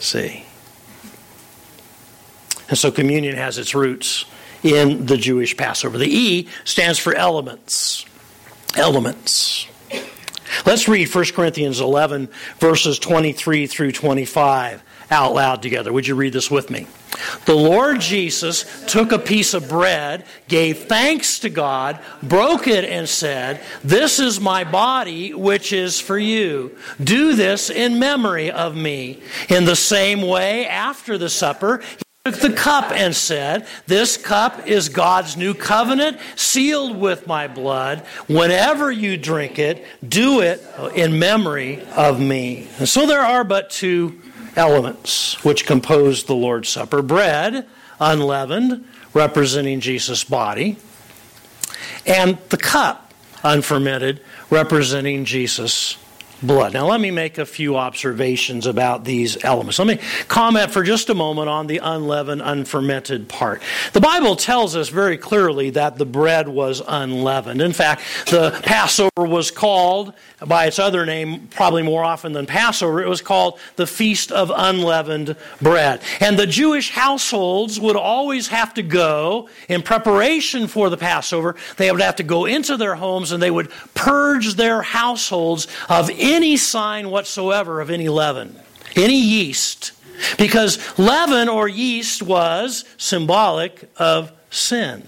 See? 0.00 0.44
And 2.68 2.76
so 2.76 2.90
communion 2.90 3.36
has 3.36 3.56
its 3.56 3.72
roots 3.72 4.24
in 4.64 5.06
the 5.06 5.16
Jewish 5.16 5.56
Passover. 5.56 5.98
The 5.98 6.12
E 6.12 6.48
stands 6.64 6.98
for 6.98 7.14
elements. 7.14 8.04
Elements. 8.76 9.68
Let's 10.64 10.88
read 10.88 11.14
1 11.14 11.24
Corinthians 11.26 11.78
11, 11.78 12.30
verses 12.58 12.98
23 12.98 13.68
through 13.68 13.92
25 13.92 14.82
out 15.10 15.34
loud 15.34 15.62
together. 15.62 15.92
Would 15.92 16.06
you 16.06 16.14
read 16.14 16.32
this 16.32 16.50
with 16.50 16.70
me? 16.70 16.86
The 17.44 17.54
Lord 17.54 18.00
Jesus 18.00 18.64
took 18.86 19.12
a 19.12 19.18
piece 19.18 19.54
of 19.54 19.68
bread, 19.68 20.24
gave 20.48 20.84
thanks 20.84 21.38
to 21.40 21.48
God, 21.48 21.98
broke 22.22 22.66
it, 22.66 22.84
and 22.84 23.08
said, 23.08 23.60
This 23.82 24.18
is 24.18 24.40
my 24.40 24.64
body, 24.64 25.32
which 25.32 25.72
is 25.72 26.00
for 26.00 26.18
you. 26.18 26.76
Do 27.02 27.34
this 27.34 27.70
in 27.70 27.98
memory 27.98 28.50
of 28.50 28.76
me. 28.76 29.22
In 29.48 29.64
the 29.64 29.76
same 29.76 30.22
way, 30.22 30.66
after 30.66 31.16
the 31.16 31.30
supper, 31.30 31.78
he 31.78 32.32
took 32.32 32.40
the 32.40 32.52
cup 32.52 32.90
and 32.90 33.14
said, 33.14 33.66
This 33.86 34.16
cup 34.16 34.66
is 34.66 34.88
God's 34.88 35.36
new 35.36 35.54
covenant, 35.54 36.18
sealed 36.34 36.96
with 36.96 37.26
my 37.26 37.46
blood. 37.46 38.00
Whenever 38.26 38.90
you 38.90 39.16
drink 39.16 39.58
it, 39.58 39.86
do 40.06 40.40
it 40.40 40.62
in 40.94 41.18
memory 41.18 41.82
of 41.96 42.20
me. 42.20 42.68
And 42.78 42.88
so 42.88 43.06
there 43.06 43.20
are 43.20 43.44
but 43.44 43.70
two 43.70 44.20
elements 44.56 45.44
which 45.44 45.66
compose 45.66 46.24
the 46.24 46.34
Lord's 46.34 46.68
Supper 46.68 47.02
bread, 47.02 47.66
unleavened, 48.00 48.84
representing 49.14 49.80
Jesus' 49.80 50.24
body, 50.24 50.76
and 52.06 52.38
the 52.48 52.56
cup, 52.56 53.12
unfermented, 53.42 54.20
representing 54.50 55.24
Jesus' 55.24 55.96
blood. 56.42 56.72
Now, 56.72 56.86
let 56.86 57.00
me 57.00 57.10
make 57.10 57.38
a 57.38 57.46
few 57.46 57.76
observations 57.76 58.66
about 58.66 59.04
these 59.04 59.42
elements. 59.44 59.78
Let 59.78 59.88
me 59.88 59.98
comment 60.28 60.70
for 60.70 60.82
just 60.82 61.08
a 61.10 61.14
moment 61.14 61.48
on 61.48 61.66
the 61.66 61.78
unleavened, 61.78 62.42
unfermented 62.42 63.28
part. 63.28 63.62
The 63.92 64.00
Bible 64.00 64.36
tells 64.36 64.76
us 64.76 64.88
very 64.88 65.16
clearly 65.16 65.70
that 65.70 65.98
the 65.98 66.06
bread 66.06 66.48
was 66.48 66.82
unleavened. 66.86 67.62
In 67.62 67.72
fact, 67.72 68.02
the 68.26 68.58
Passover 68.62 69.10
was 69.16 69.50
called 69.50 70.12
by 70.44 70.66
its 70.66 70.78
other 70.78 71.06
name, 71.06 71.48
probably 71.48 71.82
more 71.82 72.04
often 72.04 72.32
than 72.32 72.44
Passover, 72.44 73.02
it 73.02 73.08
was 73.08 73.22
called 73.22 73.58
the 73.76 73.86
Feast 73.86 74.30
of 74.30 74.52
Unleavened 74.54 75.34
Bread. 75.62 76.02
And 76.20 76.38
the 76.38 76.46
Jewish 76.46 76.90
households 76.90 77.80
would 77.80 77.96
always 77.96 78.48
have 78.48 78.74
to 78.74 78.82
go 78.82 79.48
in 79.68 79.82
preparation 79.82 80.66
for 80.66 80.90
the 80.90 80.96
Passover, 80.96 81.56
they 81.78 81.90
would 81.90 82.02
have 82.02 82.16
to 82.16 82.22
go 82.22 82.44
into 82.44 82.76
their 82.76 82.94
homes 82.94 83.32
and 83.32 83.42
they 83.42 83.50
would 83.50 83.70
purge 83.94 84.54
their 84.54 84.82
households 84.82 85.68
of 85.88 86.10
any 86.26 86.56
sign 86.56 87.10
whatsoever 87.10 87.80
of 87.80 87.90
any 87.90 88.08
leaven, 88.08 88.56
any 88.94 89.20
yeast. 89.20 89.92
Because 90.38 90.78
leaven 90.98 91.48
or 91.48 91.68
yeast 91.68 92.22
was 92.22 92.84
symbolic 92.96 93.90
of 93.96 94.32
sin. 94.50 95.06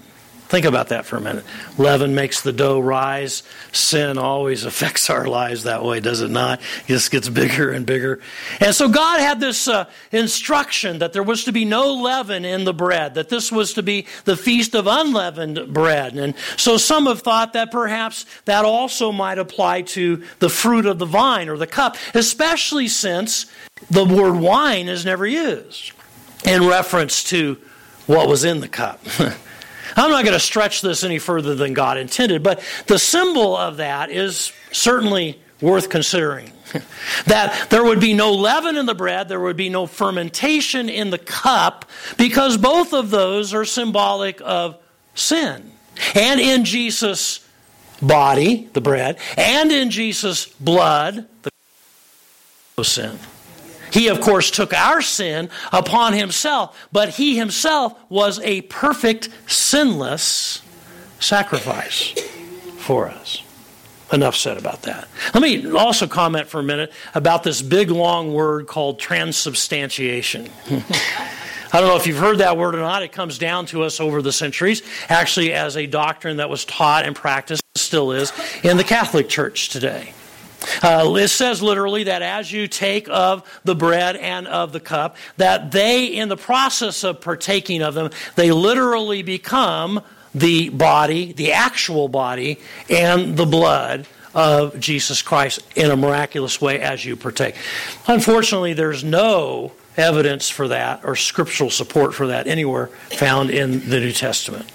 Think 0.49 0.65
about 0.65 0.87
that 0.87 1.05
for 1.05 1.15
a 1.15 1.21
minute. 1.21 1.45
Leaven 1.77 2.15
makes 2.15 2.41
the 2.41 2.51
dough 2.51 2.79
rise. 2.79 3.43
Sin 3.71 4.17
always 4.17 4.65
affects 4.65 5.11
our 5.11 5.27
lives 5.27 5.63
that 5.63 5.83
way, 5.83 5.99
does 5.99 6.21
it 6.21 6.31
not? 6.31 6.59
It 6.59 6.87
just 6.87 7.11
gets 7.11 7.29
bigger 7.29 7.69
and 7.69 7.85
bigger. 7.85 8.19
And 8.59 8.73
so 8.73 8.89
God 8.89 9.19
had 9.19 9.39
this 9.39 9.67
uh, 9.67 9.85
instruction 10.11 10.99
that 10.99 11.13
there 11.13 11.21
was 11.21 11.43
to 11.43 11.51
be 11.51 11.65
no 11.65 11.93
leaven 11.93 12.45
in 12.45 12.63
the 12.63 12.73
bread, 12.73 13.13
that 13.13 13.29
this 13.29 13.51
was 13.51 13.75
to 13.75 13.83
be 13.83 14.07
the 14.25 14.35
feast 14.35 14.73
of 14.73 14.87
unleavened 14.87 15.71
bread. 15.71 16.17
And 16.17 16.33
so 16.57 16.77
some 16.77 17.05
have 17.05 17.21
thought 17.21 17.53
that 17.53 17.69
perhaps 17.69 18.25
that 18.45 18.65
also 18.65 19.11
might 19.11 19.37
apply 19.37 19.83
to 19.83 20.23
the 20.39 20.49
fruit 20.49 20.87
of 20.87 20.97
the 20.97 21.05
vine 21.05 21.47
or 21.47 21.57
the 21.57 21.67
cup, 21.67 21.95
especially 22.15 22.87
since 22.87 23.45
the 23.91 24.03
word 24.03 24.35
wine 24.35 24.87
is 24.87 25.05
never 25.05 25.27
used 25.27 25.91
in 26.43 26.67
reference 26.67 27.23
to 27.25 27.57
what 28.07 28.27
was 28.27 28.43
in 28.43 28.61
the 28.61 28.67
cup. 28.67 28.99
I'm 29.95 30.11
not 30.11 30.23
going 30.23 30.33
to 30.33 30.39
stretch 30.39 30.81
this 30.81 31.03
any 31.03 31.19
further 31.19 31.55
than 31.55 31.73
God 31.73 31.97
intended, 31.97 32.43
but 32.43 32.61
the 32.87 32.99
symbol 32.99 33.55
of 33.55 33.77
that 33.77 34.09
is 34.09 34.51
certainly 34.71 35.39
worth 35.61 35.89
considering. 35.89 36.51
that 37.25 37.67
there 37.69 37.83
would 37.83 37.99
be 37.99 38.13
no 38.13 38.33
leaven 38.33 38.77
in 38.77 38.85
the 38.85 38.93
bread, 38.93 39.27
there 39.27 39.39
would 39.39 39.57
be 39.57 39.69
no 39.69 39.87
fermentation 39.87 40.89
in 40.89 41.09
the 41.09 41.17
cup, 41.17 41.85
because 42.17 42.57
both 42.57 42.93
of 42.93 43.09
those 43.09 43.53
are 43.53 43.65
symbolic 43.65 44.39
of 44.43 44.77
sin. 45.15 45.71
And 46.15 46.39
in 46.39 46.65
Jesus' 46.65 47.45
body, 48.01 48.69
the 48.73 48.81
bread, 48.81 49.17
and 49.37 49.71
in 49.71 49.89
Jesus' 49.89 50.45
blood, 50.45 51.27
the 51.41 52.83
sin. 52.83 53.19
He, 53.91 54.07
of 54.07 54.21
course, 54.21 54.51
took 54.51 54.73
our 54.73 55.01
sin 55.01 55.49
upon 55.71 56.13
himself, 56.13 56.87
but 56.91 57.09
he 57.09 57.37
himself 57.37 57.99
was 58.09 58.39
a 58.41 58.61
perfect, 58.61 59.29
sinless 59.47 60.61
sacrifice 61.19 62.13
for 62.77 63.09
us. 63.09 63.43
Enough 64.11 64.35
said 64.35 64.57
about 64.57 64.83
that. 64.83 65.07
Let 65.35 65.43
me 65.43 65.71
also 65.71 66.07
comment 66.07 66.47
for 66.47 66.59
a 66.59 66.63
minute 66.63 66.91
about 67.13 67.43
this 67.43 67.61
big 67.61 67.91
long 67.91 68.33
word 68.33 68.65
called 68.65 68.99
transubstantiation. 68.99 70.49
I 71.71 71.79
don't 71.79 71.87
know 71.87 71.97
if 71.97 72.07
you've 72.07 72.17
heard 72.17 72.39
that 72.39 72.57
word 72.57 72.73
or 72.73 72.79
not. 72.79 73.03
It 73.03 73.11
comes 73.11 73.37
down 73.37 73.67
to 73.67 73.83
us 73.83 73.99
over 73.99 74.23
the 74.23 74.31
centuries, 74.31 74.81
actually, 75.07 75.53
as 75.53 75.77
a 75.77 75.85
doctrine 75.85 76.37
that 76.37 76.49
was 76.49 76.65
taught 76.65 77.05
and 77.05 77.15
practiced, 77.15 77.61
still 77.75 78.11
is, 78.11 78.33
in 78.63 78.77
the 78.77 78.83
Catholic 78.83 79.29
Church 79.29 79.69
today. 79.69 80.13
Uh, 80.81 81.13
it 81.15 81.27
says 81.27 81.61
literally 81.61 82.05
that 82.05 82.21
as 82.21 82.51
you 82.51 82.67
take 82.67 83.07
of 83.09 83.43
the 83.63 83.75
bread 83.75 84.15
and 84.15 84.47
of 84.47 84.71
the 84.71 84.79
cup, 84.79 85.17
that 85.37 85.71
they, 85.71 86.07
in 86.07 86.29
the 86.29 86.37
process 86.37 87.03
of 87.03 87.21
partaking 87.21 87.81
of 87.81 87.93
them, 87.93 88.09
they 88.35 88.51
literally 88.51 89.21
become 89.21 90.01
the 90.33 90.69
body, 90.69 91.33
the 91.33 91.51
actual 91.53 92.07
body, 92.07 92.59
and 92.89 93.35
the 93.35 93.45
blood 93.45 94.07
of 94.33 94.79
Jesus 94.79 95.21
Christ 95.21 95.61
in 95.75 95.89
a 95.91 95.95
miraculous 95.95 96.61
way 96.61 96.79
as 96.79 97.03
you 97.03 97.15
partake. 97.15 97.55
Unfortunately, 98.07 98.73
there's 98.73 99.03
no 99.03 99.71
evidence 99.97 100.49
for 100.49 100.67
that 100.67 101.03
or 101.03 101.15
scriptural 101.15 101.69
support 101.69 102.13
for 102.13 102.27
that 102.27 102.47
anywhere 102.47 102.87
found 102.87 103.49
in 103.49 103.89
the 103.89 103.99
New 103.99 104.11
Testament. 104.11 104.71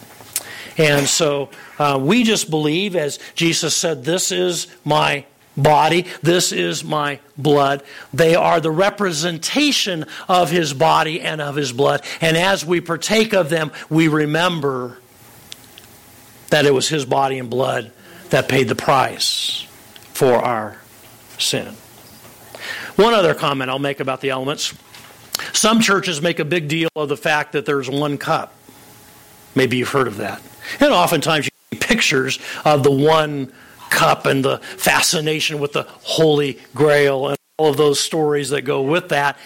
And 0.76 1.06
so 1.06 1.50
uh, 1.78 1.98
we 2.02 2.24
just 2.24 2.50
believe, 2.50 2.96
as 2.96 3.18
Jesus 3.34 3.76
said, 3.76 4.04
this 4.04 4.32
is 4.32 4.66
my 4.84 5.24
body. 5.56 6.06
This 6.22 6.52
is 6.52 6.84
my 6.84 7.20
blood. 7.36 7.82
They 8.12 8.34
are 8.34 8.60
the 8.60 8.70
representation 8.70 10.06
of 10.28 10.50
his 10.50 10.74
body 10.74 11.20
and 11.20 11.40
of 11.40 11.56
his 11.56 11.72
blood. 11.72 12.02
And 12.20 12.36
as 12.36 12.64
we 12.64 12.80
partake 12.80 13.32
of 13.32 13.48
them, 13.48 13.72
we 13.88 14.08
remember 14.08 14.98
that 16.50 16.66
it 16.66 16.74
was 16.74 16.88
his 16.88 17.04
body 17.04 17.38
and 17.38 17.50
blood 17.50 17.92
that 18.30 18.48
paid 18.48 18.68
the 18.68 18.74
price 18.74 19.66
for 20.12 20.34
our 20.34 20.78
sin. 21.38 21.74
One 22.96 23.12
other 23.12 23.34
comment 23.34 23.70
I'll 23.70 23.78
make 23.78 24.00
about 24.00 24.20
the 24.20 24.30
elements. 24.30 24.74
Some 25.52 25.80
churches 25.80 26.22
make 26.22 26.38
a 26.38 26.44
big 26.44 26.68
deal 26.68 26.88
of 26.94 27.08
the 27.08 27.16
fact 27.16 27.52
that 27.52 27.66
there's 27.66 27.90
one 27.90 28.18
cup. 28.18 28.54
Maybe 29.54 29.76
you've 29.76 29.88
heard 29.88 30.06
of 30.06 30.18
that. 30.18 30.42
And 30.80 30.92
oftentimes 30.92 31.46
you 31.46 31.50
see 31.78 31.86
pictures 31.86 32.38
of 32.64 32.82
the 32.82 32.90
one 32.90 33.52
cup 33.90 34.26
and 34.26 34.44
the 34.44 34.58
fascination 34.58 35.58
with 35.58 35.72
the 35.72 35.86
Holy 36.02 36.58
Grail 36.74 37.28
and 37.28 37.38
all 37.56 37.70
of 37.70 37.76
those 37.76 38.00
stories 38.00 38.50
that 38.50 38.62
go 38.62 38.82
with 38.82 39.10
that. 39.10 39.38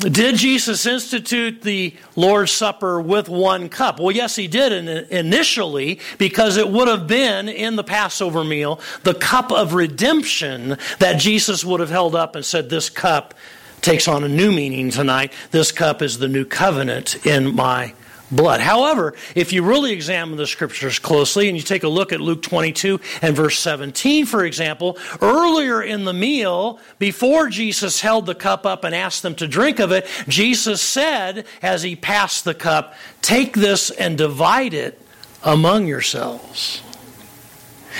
Did 0.00 0.34
Jesus 0.34 0.84
institute 0.84 1.62
the 1.62 1.94
Lord's 2.16 2.50
Supper 2.50 3.00
with 3.00 3.28
one 3.28 3.68
cup? 3.68 4.00
Well, 4.00 4.10
yes, 4.10 4.34
he 4.34 4.48
did 4.48 4.72
initially 5.12 6.00
because 6.18 6.56
it 6.56 6.68
would 6.68 6.88
have 6.88 7.06
been 7.06 7.48
in 7.48 7.76
the 7.76 7.84
Passover 7.84 8.42
meal 8.42 8.80
the 9.04 9.14
cup 9.14 9.52
of 9.52 9.74
redemption 9.74 10.76
that 10.98 11.20
Jesus 11.20 11.64
would 11.64 11.78
have 11.78 11.90
held 11.90 12.16
up 12.16 12.34
and 12.34 12.44
said, 12.44 12.68
This 12.68 12.90
cup 12.90 13.34
takes 13.80 14.08
on 14.08 14.24
a 14.24 14.28
new 14.28 14.50
meaning 14.50 14.90
tonight. 14.90 15.32
This 15.52 15.70
cup 15.70 16.02
is 16.02 16.18
the 16.18 16.28
new 16.28 16.44
covenant 16.44 17.24
in 17.24 17.54
my 17.54 17.94
blood. 18.30 18.60
However, 18.60 19.14
if 19.34 19.52
you 19.52 19.62
really 19.62 19.92
examine 19.92 20.36
the 20.36 20.46
scriptures 20.46 20.98
closely 20.98 21.48
and 21.48 21.56
you 21.56 21.62
take 21.62 21.82
a 21.82 21.88
look 21.88 22.12
at 22.12 22.20
Luke 22.20 22.42
22 22.42 23.00
and 23.22 23.34
verse 23.34 23.58
17, 23.58 24.26
for 24.26 24.44
example, 24.44 24.98
earlier 25.20 25.82
in 25.82 26.04
the 26.04 26.12
meal, 26.12 26.78
before 26.98 27.48
Jesus 27.48 28.00
held 28.00 28.26
the 28.26 28.34
cup 28.34 28.66
up 28.66 28.84
and 28.84 28.94
asked 28.94 29.22
them 29.22 29.34
to 29.36 29.46
drink 29.46 29.78
of 29.78 29.92
it, 29.92 30.06
Jesus 30.28 30.80
said, 30.80 31.46
as 31.62 31.82
he 31.82 31.96
passed 31.96 32.44
the 32.44 32.54
cup, 32.54 32.94
Take 33.22 33.54
this 33.54 33.90
and 33.90 34.16
divide 34.16 34.74
it 34.74 35.00
among 35.42 35.86
yourselves. 35.86 36.82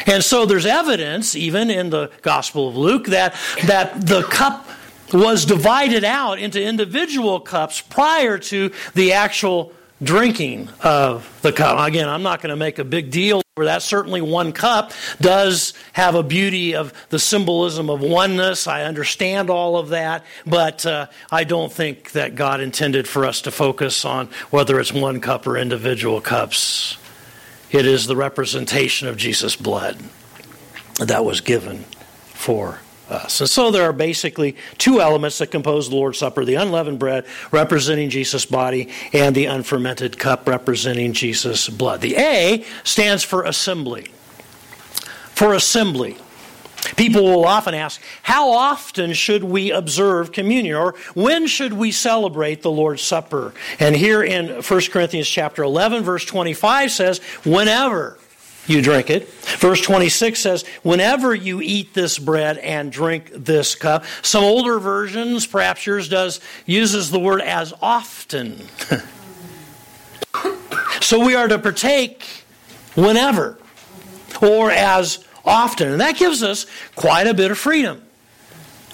And 0.06 0.24
so 0.24 0.46
there's 0.46 0.66
evidence, 0.66 1.34
even 1.34 1.70
in 1.70 1.90
the 1.90 2.10
Gospel 2.22 2.68
of 2.68 2.76
Luke, 2.76 3.06
that, 3.06 3.34
that 3.66 4.06
the 4.06 4.22
cup 4.22 4.66
was 5.12 5.44
divided 5.44 6.04
out 6.04 6.38
into 6.38 6.62
individual 6.62 7.40
cups 7.40 7.80
prior 7.80 8.38
to 8.38 8.70
the 8.94 9.12
actual 9.12 9.72
drinking 10.02 10.68
of 10.82 11.38
the 11.42 11.52
cup. 11.52 11.86
Again, 11.86 12.08
I'm 12.08 12.22
not 12.22 12.40
going 12.40 12.50
to 12.50 12.56
make 12.56 12.78
a 12.78 12.84
big 12.84 13.10
deal 13.10 13.42
over 13.56 13.66
that. 13.66 13.82
Certainly, 13.82 14.22
one 14.22 14.52
cup 14.52 14.92
does 15.20 15.74
have 15.92 16.14
a 16.14 16.22
beauty 16.22 16.74
of 16.74 16.92
the 17.10 17.18
symbolism 17.18 17.90
of 17.90 18.00
oneness. 18.00 18.66
I 18.66 18.84
understand 18.84 19.50
all 19.50 19.76
of 19.76 19.90
that, 19.90 20.24
but 20.46 20.86
uh, 20.86 21.06
I 21.30 21.44
don't 21.44 21.72
think 21.72 22.12
that 22.12 22.34
God 22.34 22.60
intended 22.60 23.06
for 23.06 23.26
us 23.26 23.42
to 23.42 23.50
focus 23.50 24.04
on 24.04 24.28
whether 24.50 24.80
it's 24.80 24.92
one 24.92 25.20
cup 25.20 25.46
or 25.46 25.56
individual 25.56 26.20
cups. 26.20 26.96
It 27.70 27.86
is 27.86 28.06
the 28.06 28.16
representation 28.16 29.06
of 29.06 29.16
Jesus' 29.16 29.54
blood 29.54 29.98
that 30.98 31.24
was 31.24 31.40
given 31.40 31.84
for 32.34 32.80
us. 33.10 33.40
And 33.40 33.50
so 33.50 33.70
there 33.70 33.84
are 33.84 33.92
basically 33.92 34.56
two 34.78 35.00
elements 35.00 35.38
that 35.38 35.48
compose 35.48 35.88
the 35.88 35.96
Lord's 35.96 36.18
Supper 36.18 36.44
the 36.44 36.54
unleavened 36.54 36.98
bread 36.98 37.26
representing 37.50 38.10
Jesus' 38.10 38.46
body, 38.46 38.88
and 39.12 39.34
the 39.34 39.46
unfermented 39.46 40.18
cup 40.18 40.48
representing 40.48 41.12
Jesus' 41.12 41.68
blood. 41.68 42.00
The 42.00 42.16
A 42.16 42.64
stands 42.84 43.22
for 43.22 43.44
assembly. 43.44 44.06
For 45.34 45.54
assembly. 45.54 46.16
People 46.96 47.24
will 47.24 47.44
often 47.44 47.74
ask, 47.74 48.00
how 48.22 48.50
often 48.50 49.12
should 49.12 49.44
we 49.44 49.70
observe 49.70 50.32
communion 50.32 50.76
or 50.76 50.94
when 51.14 51.46
should 51.46 51.74
we 51.74 51.92
celebrate 51.92 52.62
the 52.62 52.70
Lord's 52.70 53.02
Supper? 53.02 53.52
And 53.78 53.94
here 53.94 54.22
in 54.22 54.62
1 54.62 54.80
Corinthians 54.90 55.28
chapter 55.28 55.62
11 55.62 56.02
verse 56.02 56.24
25 56.24 56.90
says, 56.90 57.18
whenever 57.44 58.18
you 58.70 58.82
drink 58.82 59.10
it. 59.10 59.28
Verse 59.58 59.80
26 59.80 60.38
says, 60.38 60.64
Whenever 60.82 61.34
you 61.34 61.60
eat 61.60 61.92
this 61.92 62.18
bread 62.18 62.58
and 62.58 62.90
drink 62.90 63.30
this 63.34 63.74
cup. 63.74 64.04
Some 64.22 64.44
older 64.44 64.78
versions, 64.78 65.46
perhaps 65.46 65.86
yours 65.86 66.08
does, 66.08 66.40
uses 66.66 67.10
the 67.10 67.18
word 67.18 67.42
as 67.42 67.74
often. 67.82 68.62
so 71.00 71.24
we 71.24 71.34
are 71.34 71.48
to 71.48 71.58
partake 71.58 72.24
whenever 72.94 73.58
or 74.40 74.70
as 74.70 75.24
often. 75.44 75.92
And 75.92 76.00
that 76.00 76.16
gives 76.16 76.42
us 76.42 76.66
quite 76.94 77.26
a 77.26 77.34
bit 77.34 77.50
of 77.50 77.58
freedom 77.58 78.02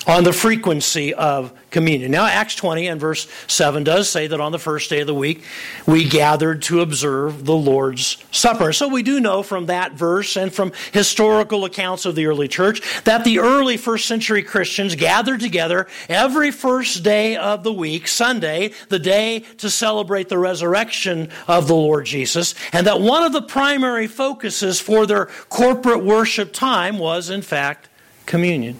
on 0.06 0.24
the 0.24 0.32
frequency 0.32 1.12
of 1.14 1.52
communion. 1.70 2.10
Now, 2.10 2.26
Acts 2.26 2.54
20 2.54 2.86
and 2.86 3.00
verse 3.00 3.28
7 3.48 3.84
does 3.84 4.08
say 4.08 4.26
that 4.28 4.40
on 4.40 4.52
the 4.52 4.58
first 4.58 4.88
day 4.88 5.00
of 5.00 5.06
the 5.06 5.14
week 5.14 5.42
we 5.86 6.08
gathered 6.08 6.62
to 6.62 6.80
observe 6.80 7.44
the 7.44 7.54
Lord's 7.54 8.16
Supper. 8.30 8.72
So 8.72 8.88
we 8.88 9.02
do 9.02 9.20
know 9.20 9.42
from 9.42 9.66
that 9.66 9.92
verse 9.92 10.36
and 10.36 10.52
from 10.52 10.72
historical 10.92 11.64
accounts 11.64 12.06
of 12.06 12.14
the 12.14 12.26
early 12.26 12.48
church 12.48 13.02
that 13.04 13.24
the 13.24 13.40
early 13.40 13.76
first 13.76 14.06
century 14.06 14.42
Christians 14.42 14.94
gathered 14.94 15.40
together 15.40 15.86
every 16.08 16.50
first 16.50 17.02
day 17.02 17.36
of 17.36 17.64
the 17.64 17.72
week, 17.72 18.08
Sunday, 18.08 18.72
the 18.88 18.98
day 18.98 19.40
to 19.58 19.68
celebrate 19.68 20.28
the 20.28 20.38
resurrection 20.38 21.28
of 21.48 21.66
the 21.66 21.74
Lord 21.74 22.06
Jesus, 22.06 22.54
and 22.72 22.86
that 22.86 23.00
one 23.00 23.22
of 23.22 23.32
the 23.32 23.42
primary 23.42 24.06
focuses 24.06 24.80
for 24.80 25.06
their 25.06 25.26
corporate 25.48 26.04
worship 26.04 26.52
time 26.52 26.98
was, 26.98 27.28
in 27.28 27.42
fact, 27.42 27.88
communion. 28.24 28.78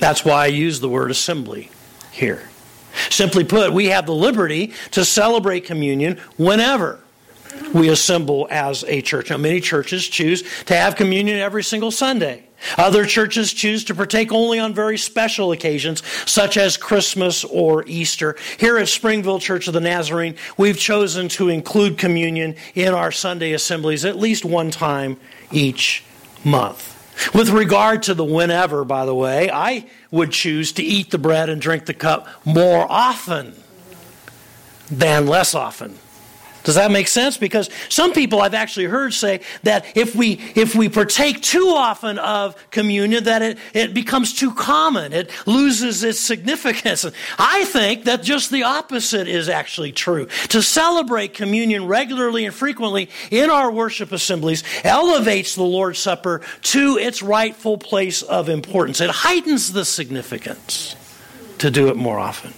That's 0.00 0.24
why 0.24 0.44
I 0.44 0.46
use 0.46 0.80
the 0.80 0.88
word 0.88 1.10
assembly 1.10 1.70
here. 2.10 2.48
Simply 3.10 3.44
put, 3.44 3.72
we 3.72 3.86
have 3.86 4.06
the 4.06 4.14
liberty 4.14 4.72
to 4.92 5.04
celebrate 5.04 5.64
communion 5.64 6.18
whenever 6.36 7.00
we 7.74 7.88
assemble 7.88 8.46
as 8.50 8.84
a 8.84 9.02
church. 9.02 9.30
Now, 9.30 9.36
many 9.36 9.60
churches 9.60 10.06
choose 10.06 10.42
to 10.64 10.74
have 10.74 10.96
communion 10.96 11.38
every 11.38 11.64
single 11.64 11.90
Sunday. 11.90 12.44
Other 12.76 13.04
churches 13.06 13.52
choose 13.52 13.84
to 13.84 13.94
partake 13.94 14.32
only 14.32 14.58
on 14.58 14.74
very 14.74 14.98
special 14.98 15.52
occasions, 15.52 16.02
such 16.28 16.56
as 16.56 16.76
Christmas 16.76 17.44
or 17.44 17.84
Easter. 17.86 18.36
Here 18.58 18.78
at 18.78 18.88
Springville 18.88 19.38
Church 19.38 19.68
of 19.68 19.74
the 19.74 19.80
Nazarene, 19.80 20.34
we've 20.56 20.78
chosen 20.78 21.28
to 21.30 21.48
include 21.48 21.98
communion 21.98 22.56
in 22.74 22.94
our 22.94 23.12
Sunday 23.12 23.52
assemblies 23.52 24.04
at 24.04 24.16
least 24.16 24.44
one 24.44 24.70
time 24.70 25.18
each 25.52 26.02
month. 26.44 26.97
With 27.34 27.50
regard 27.50 28.04
to 28.04 28.14
the 28.14 28.24
whenever, 28.24 28.84
by 28.84 29.04
the 29.04 29.14
way, 29.14 29.50
I 29.50 29.86
would 30.10 30.32
choose 30.32 30.72
to 30.72 30.82
eat 30.82 31.10
the 31.10 31.18
bread 31.18 31.48
and 31.48 31.60
drink 31.60 31.86
the 31.86 31.94
cup 31.94 32.28
more 32.44 32.86
often 32.88 33.54
than 34.90 35.26
less 35.26 35.54
often. 35.54 35.98
Does 36.68 36.74
that 36.74 36.90
make 36.90 37.08
sense? 37.08 37.38
Because 37.38 37.70
some 37.88 38.12
people 38.12 38.42
I've 38.42 38.52
actually 38.52 38.84
heard 38.84 39.14
say 39.14 39.40
that 39.62 39.86
if 39.96 40.14
we 40.14 40.32
if 40.54 40.74
we 40.74 40.90
partake 40.90 41.40
too 41.40 41.68
often 41.68 42.18
of 42.18 42.54
communion, 42.70 43.24
that 43.24 43.40
it, 43.40 43.58
it 43.72 43.94
becomes 43.94 44.34
too 44.34 44.52
common. 44.52 45.14
It 45.14 45.30
loses 45.46 46.04
its 46.04 46.20
significance. 46.20 47.06
I 47.38 47.64
think 47.64 48.04
that 48.04 48.22
just 48.22 48.50
the 48.50 48.64
opposite 48.64 49.28
is 49.28 49.48
actually 49.48 49.92
true. 49.92 50.28
To 50.50 50.60
celebrate 50.60 51.32
communion 51.32 51.86
regularly 51.86 52.44
and 52.44 52.54
frequently 52.54 53.08
in 53.30 53.48
our 53.48 53.72
worship 53.72 54.12
assemblies 54.12 54.62
elevates 54.84 55.54
the 55.54 55.62
Lord's 55.62 55.98
Supper 55.98 56.42
to 56.64 56.98
its 56.98 57.22
rightful 57.22 57.78
place 57.78 58.20
of 58.20 58.50
importance. 58.50 59.00
It 59.00 59.08
heightens 59.08 59.72
the 59.72 59.86
significance 59.86 60.96
to 61.60 61.70
do 61.70 61.88
it 61.88 61.96
more 61.96 62.18
often. 62.18 62.52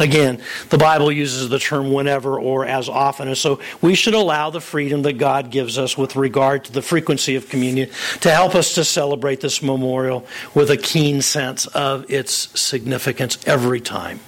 Again, 0.00 0.40
the 0.70 0.78
Bible 0.78 1.10
uses 1.10 1.48
the 1.48 1.58
term 1.58 1.92
whenever 1.92 2.38
or 2.38 2.64
as 2.64 2.88
often, 2.88 3.28
and 3.28 3.36
so 3.36 3.60
we 3.80 3.94
should 3.94 4.14
allow 4.14 4.50
the 4.50 4.60
freedom 4.60 5.02
that 5.02 5.14
God 5.14 5.50
gives 5.50 5.78
us 5.78 5.96
with 5.96 6.16
regard 6.16 6.64
to 6.64 6.72
the 6.72 6.82
frequency 6.82 7.36
of 7.36 7.48
communion 7.48 7.90
to 8.20 8.30
help 8.30 8.54
us 8.54 8.74
to 8.74 8.84
celebrate 8.84 9.40
this 9.40 9.62
memorial 9.62 10.26
with 10.54 10.70
a 10.70 10.76
keen 10.76 11.22
sense 11.22 11.66
of 11.66 12.10
its 12.10 12.58
significance 12.58 13.38
every 13.46 13.80
time 13.80 14.20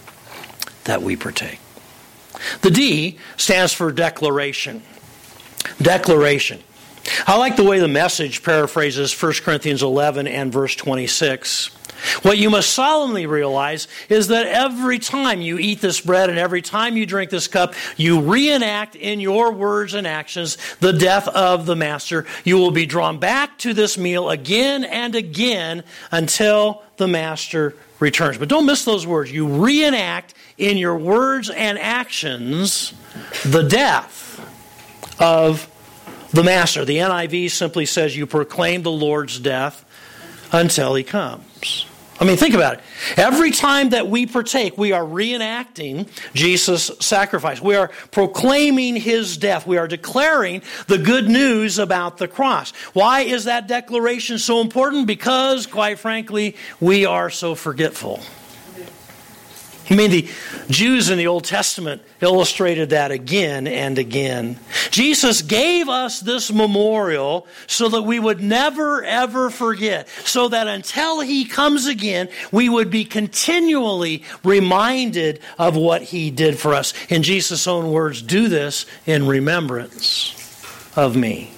that 0.84 1.02
we 1.02 1.16
partake. 1.16 1.60
The 2.62 2.70
D 2.70 3.18
stands 3.36 3.72
for 3.72 3.92
declaration. 3.92 4.82
Declaration. 5.80 6.62
I 7.26 7.36
like 7.36 7.56
the 7.56 7.64
way 7.64 7.80
the 7.80 7.88
message 7.88 8.42
paraphrases 8.42 9.12
1 9.20 9.32
Corinthians 9.42 9.82
11 9.82 10.26
and 10.26 10.52
verse 10.52 10.76
26. 10.76 11.70
What 12.22 12.38
you 12.38 12.50
must 12.50 12.70
solemnly 12.70 13.26
realize 13.26 13.88
is 14.08 14.28
that 14.28 14.46
every 14.46 14.98
time 14.98 15.40
you 15.40 15.58
eat 15.58 15.80
this 15.80 16.00
bread 16.00 16.30
and 16.30 16.38
every 16.38 16.62
time 16.62 16.96
you 16.96 17.06
drink 17.06 17.30
this 17.30 17.48
cup, 17.48 17.74
you 17.96 18.20
reenact 18.20 18.96
in 18.96 19.20
your 19.20 19.52
words 19.52 19.94
and 19.94 20.06
actions 20.06 20.56
the 20.80 20.92
death 20.92 21.28
of 21.28 21.66
the 21.66 21.76
Master. 21.76 22.26
You 22.44 22.56
will 22.58 22.70
be 22.70 22.86
drawn 22.86 23.18
back 23.18 23.58
to 23.58 23.74
this 23.74 23.98
meal 23.98 24.30
again 24.30 24.84
and 24.84 25.14
again 25.14 25.84
until 26.10 26.82
the 26.96 27.08
Master 27.08 27.74
returns. 27.98 28.38
But 28.38 28.48
don't 28.48 28.66
miss 28.66 28.84
those 28.84 29.06
words. 29.06 29.30
You 29.30 29.46
reenact 29.46 30.34
in 30.58 30.76
your 30.76 30.96
words 30.96 31.50
and 31.50 31.78
actions 31.78 32.94
the 33.44 33.62
death 33.62 34.38
of 35.20 35.68
the 36.32 36.44
Master. 36.44 36.84
The 36.84 36.98
NIV 36.98 37.50
simply 37.50 37.86
says 37.86 38.16
you 38.16 38.26
proclaim 38.26 38.82
the 38.82 38.90
Lord's 38.90 39.38
death 39.38 39.84
until 40.52 40.94
he 40.94 41.04
comes. 41.04 41.86
I 42.20 42.26
mean, 42.26 42.36
think 42.36 42.54
about 42.54 42.74
it. 42.74 42.80
Every 43.16 43.50
time 43.50 43.90
that 43.90 44.08
we 44.08 44.26
partake, 44.26 44.76
we 44.76 44.92
are 44.92 45.02
reenacting 45.02 46.06
Jesus' 46.34 46.90
sacrifice. 47.00 47.62
We 47.62 47.76
are 47.76 47.88
proclaiming 48.10 48.96
his 48.96 49.38
death. 49.38 49.66
We 49.66 49.78
are 49.78 49.88
declaring 49.88 50.60
the 50.86 50.98
good 50.98 51.30
news 51.30 51.78
about 51.78 52.18
the 52.18 52.28
cross. 52.28 52.72
Why 52.92 53.20
is 53.22 53.44
that 53.44 53.68
declaration 53.68 54.38
so 54.38 54.60
important? 54.60 55.06
Because, 55.06 55.66
quite 55.66 55.98
frankly, 55.98 56.56
we 56.78 57.06
are 57.06 57.30
so 57.30 57.54
forgetful. 57.54 58.20
I 59.90 59.96
mean, 59.96 60.12
the 60.12 60.28
Jews 60.68 61.10
in 61.10 61.18
the 61.18 61.26
Old 61.26 61.42
Testament 61.42 62.02
illustrated 62.20 62.90
that 62.90 63.10
again 63.10 63.66
and 63.66 63.98
again. 63.98 64.60
Jesus 64.92 65.42
gave 65.42 65.88
us 65.88 66.20
this 66.20 66.52
memorial 66.52 67.48
so 67.66 67.88
that 67.88 68.02
we 68.02 68.20
would 68.20 68.40
never, 68.40 69.02
ever 69.02 69.50
forget, 69.50 70.08
so 70.24 70.46
that 70.46 70.68
until 70.68 71.18
He 71.20 71.44
comes 71.44 71.88
again, 71.88 72.28
we 72.52 72.68
would 72.68 72.88
be 72.88 73.04
continually 73.04 74.22
reminded 74.44 75.40
of 75.58 75.74
what 75.74 76.02
He 76.02 76.30
did 76.30 76.56
for 76.56 76.72
us. 76.72 76.94
In 77.08 77.24
Jesus' 77.24 77.66
own 77.66 77.90
words, 77.90 78.22
do 78.22 78.46
this 78.46 78.86
in 79.06 79.26
remembrance 79.26 80.36
of 80.94 81.16
me. 81.16 81.50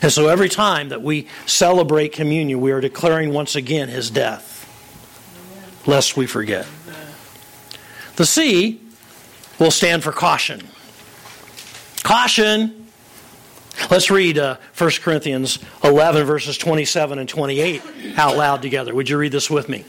And 0.00 0.10
so 0.10 0.28
every 0.28 0.48
time 0.48 0.88
that 0.88 1.02
we 1.02 1.28
celebrate 1.44 2.12
communion, 2.12 2.62
we 2.62 2.72
are 2.72 2.80
declaring 2.80 3.34
once 3.34 3.56
again 3.56 3.88
His 3.88 4.10
death 4.10 4.54
lest 5.86 6.16
we 6.16 6.26
forget. 6.26 6.66
The 8.16 8.26
C 8.26 8.80
will 9.58 9.70
stand 9.70 10.02
for 10.02 10.12
caution. 10.12 10.66
Caution! 12.02 12.86
Let's 13.90 14.10
read 14.10 14.38
uh, 14.38 14.56
1 14.76 14.90
Corinthians 15.02 15.58
11, 15.84 16.24
verses 16.24 16.56
27 16.56 17.18
and 17.18 17.28
28 17.28 17.82
out 18.16 18.36
loud 18.36 18.62
together. 18.62 18.94
Would 18.94 19.08
you 19.08 19.18
read 19.18 19.32
this 19.32 19.50
with 19.50 19.68
me? 19.68 19.84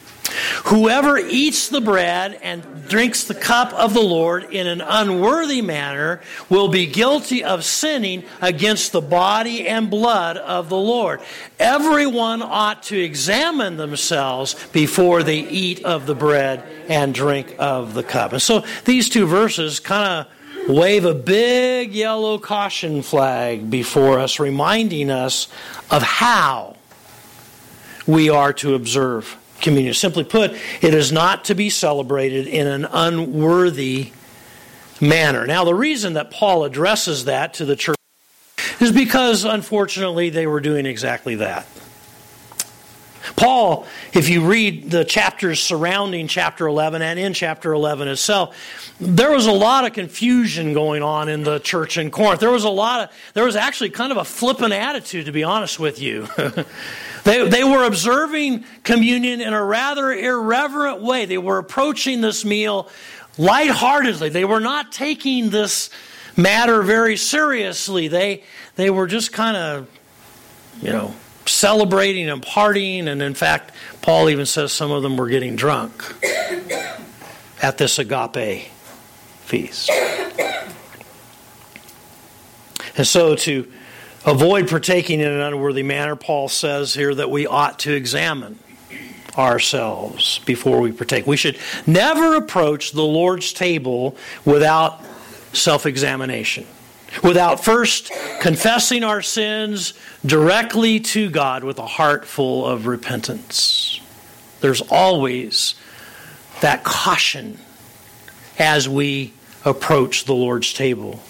Whoever 0.66 1.18
eats 1.18 1.70
the 1.70 1.82
bread 1.82 2.40
and 2.42 2.88
drinks 2.88 3.26
the 3.26 3.36
cup 3.36 3.74
of 3.74 3.94
the 3.94 4.02
Lord 4.02 4.46
in 4.46 4.68
an 4.68 4.82
unworthy 4.82 5.62
manner 5.62 6.22
will 6.50 6.68
be 6.68 6.86
guilty 6.86 7.44
of 7.44 7.64
sinning 7.64 8.24
against 8.42 8.92
the 8.92 9.02
body 9.02 9.68
and 9.68 9.90
blood 9.90 10.38
of 10.38 10.70
the 10.70 10.78
Lord. 10.78 11.22
Everyone 11.60 12.42
ought 12.42 12.84
to 12.84 13.00
examine 13.00 13.78
themselves 13.78 14.56
before 14.72 15.24
they 15.24 15.40
eat 15.40 15.84
of 15.84 16.06
the 16.06 16.16
bread 16.16 16.64
and 16.88 17.14
drink 17.14 17.56
of 17.60 17.94
the 17.94 18.04
cup. 18.04 18.34
And 18.34 18.42
so 18.42 18.64
these 18.86 19.10
two 19.10 19.26
verses 19.26 19.80
kind 19.80 20.26
of 20.26 20.70
wave 20.70 21.06
a 21.06 21.14
big 21.14 21.94
yellow 21.94 22.38
caution 22.38 23.02
flag 23.02 23.70
before 23.70 24.20
us, 24.20 24.40
reminding 24.40 25.10
us 25.10 25.48
of 25.90 26.04
how 26.04 26.76
we 28.06 28.30
are 28.30 28.54
to 28.54 28.76
observe 28.76 29.38
communion. 29.62 29.94
Simply 29.94 30.24
put, 30.24 30.52
it 30.82 30.94
is 30.94 31.12
not 31.12 31.46
to 31.46 31.56
be 31.56 31.70
celebrated 31.70 32.48
in 32.48 32.68
an 32.68 32.86
unworthy 32.86 34.12
manner. 35.02 35.46
Now, 35.46 35.64
the 35.64 35.76
reason 35.76 36.14
that 36.14 36.32
Paul 36.32 36.64
addresses 36.64 37.26
that 37.26 37.56
to 37.56 37.66
the 37.66 37.76
church 37.76 37.98
is 38.80 38.92
because, 38.92 39.44
unfortunately, 39.44 40.30
they 40.30 40.48
were 40.48 40.60
doing 40.60 40.86
exactly 40.86 41.36
that. 41.36 41.66
Paul, 43.38 43.86
if 44.14 44.30
you 44.30 44.48
read 44.48 44.90
the 44.90 45.06
chapters 45.06 45.60
surrounding 45.60 46.28
chapter 46.28 46.66
11 46.66 47.04
and 47.04 47.20
in 47.20 47.34
chapter 47.34 47.72
11 47.72 48.08
itself, 48.08 48.58
there 49.00 49.32
was 49.32 49.46
a 49.46 49.52
lot 49.52 49.86
of 49.86 49.94
confusion 49.94 50.74
going 50.74 51.04
on 51.04 51.30
in 51.30 51.44
the 51.44 51.60
church 51.60 52.00
in 52.00 52.10
Corinth. 52.10 52.40
There 52.40 52.50
was 52.50 52.64
a 52.64 52.70
lot 52.70 53.02
of, 53.02 53.16
there 53.36 53.46
was 53.46 53.56
actually 53.56 53.92
kind 53.92 54.12
of 54.12 54.18
a 54.18 54.26
flippant 54.26 54.74
attitude, 54.74 55.28
to 55.28 55.32
be 55.32 55.44
honest 55.44 55.80
with 55.80 56.02
you. 56.02 56.28
they, 57.26 57.48
they 57.48 57.64
were 57.64 57.84
observing 57.84 58.66
communion 58.82 59.40
in 59.40 59.54
a 59.54 59.64
rather 59.64 60.12
irreverent 60.12 61.04
way. 61.04 61.26
They 61.26 61.38
were 61.38 61.60
approaching 61.60 62.22
this 62.22 62.44
meal 62.44 62.90
lightheartedly. 63.38 64.30
They 64.30 64.46
were 64.46 64.60
not 64.60 64.92
taking 64.92 65.52
this 65.52 65.92
matter 66.36 66.82
very 66.82 67.18
seriously. 67.18 68.08
They, 68.08 68.44
they 68.78 68.90
were 68.90 69.06
just 69.06 69.32
kind 69.32 69.56
of, 69.56 69.88
you 70.82 70.92
know, 70.92 71.14
celebrating 71.48 72.30
and 72.30 72.42
partying. 72.42 73.08
And 73.08 73.22
in 73.22 73.34
fact, 73.34 73.72
Paul 74.02 74.30
even 74.30 74.46
says 74.46 74.72
some 74.72 74.92
of 74.92 75.04
them 75.04 75.18
were 75.18 75.28
getting 75.28 75.56
drunk 75.56 76.04
at 77.62 77.78
this 77.78 78.00
agape 78.00 78.70
feast. 79.42 79.90
And 82.98 83.06
so, 83.06 83.36
to 83.36 83.72
avoid 84.26 84.68
partaking 84.68 85.20
in 85.20 85.28
an 85.28 85.40
unworthy 85.40 85.84
manner, 85.84 86.16
Paul 86.16 86.50
says 86.50 86.94
here 86.94 87.14
that 87.14 87.30
we 87.30 87.46
ought 87.46 87.80
to 87.80 87.94
examine 87.94 88.58
ourselves 89.38 90.40
before 90.40 90.82
we 90.82 90.92
partake. 90.92 91.28
We 91.28 91.38
should 91.38 91.60
never 91.86 92.36
approach 92.36 92.92
the 92.92 93.04
Lord's 93.04 93.54
table 93.54 94.18
without 94.46 95.04
self 95.54 95.86
examination 95.86 96.66
without 97.24 97.64
first 97.64 98.12
confessing 98.42 99.04
our 99.04 99.22
sins 99.22 99.94
directly 100.26 101.00
to 101.00 101.30
God 101.30 101.64
with 101.64 101.80
a 101.80 101.86
heart 101.86 102.26
full 102.26 102.66
of 102.66 102.88
repentance. 102.88 104.00
There's 104.62 104.82
always 104.82 105.76
that 106.62 106.84
caution 106.84 107.60
as 108.60 108.90
we 108.90 109.34
approach 109.66 110.26
the 110.26 110.34
Lord's 110.34 110.74
table 110.74 111.22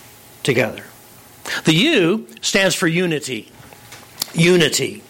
together. 0.43 0.83
The 1.65 1.73
U 1.73 2.27
stands 2.41 2.75
for 2.75 2.87
unity. 2.87 3.51
Unity. 4.33 5.03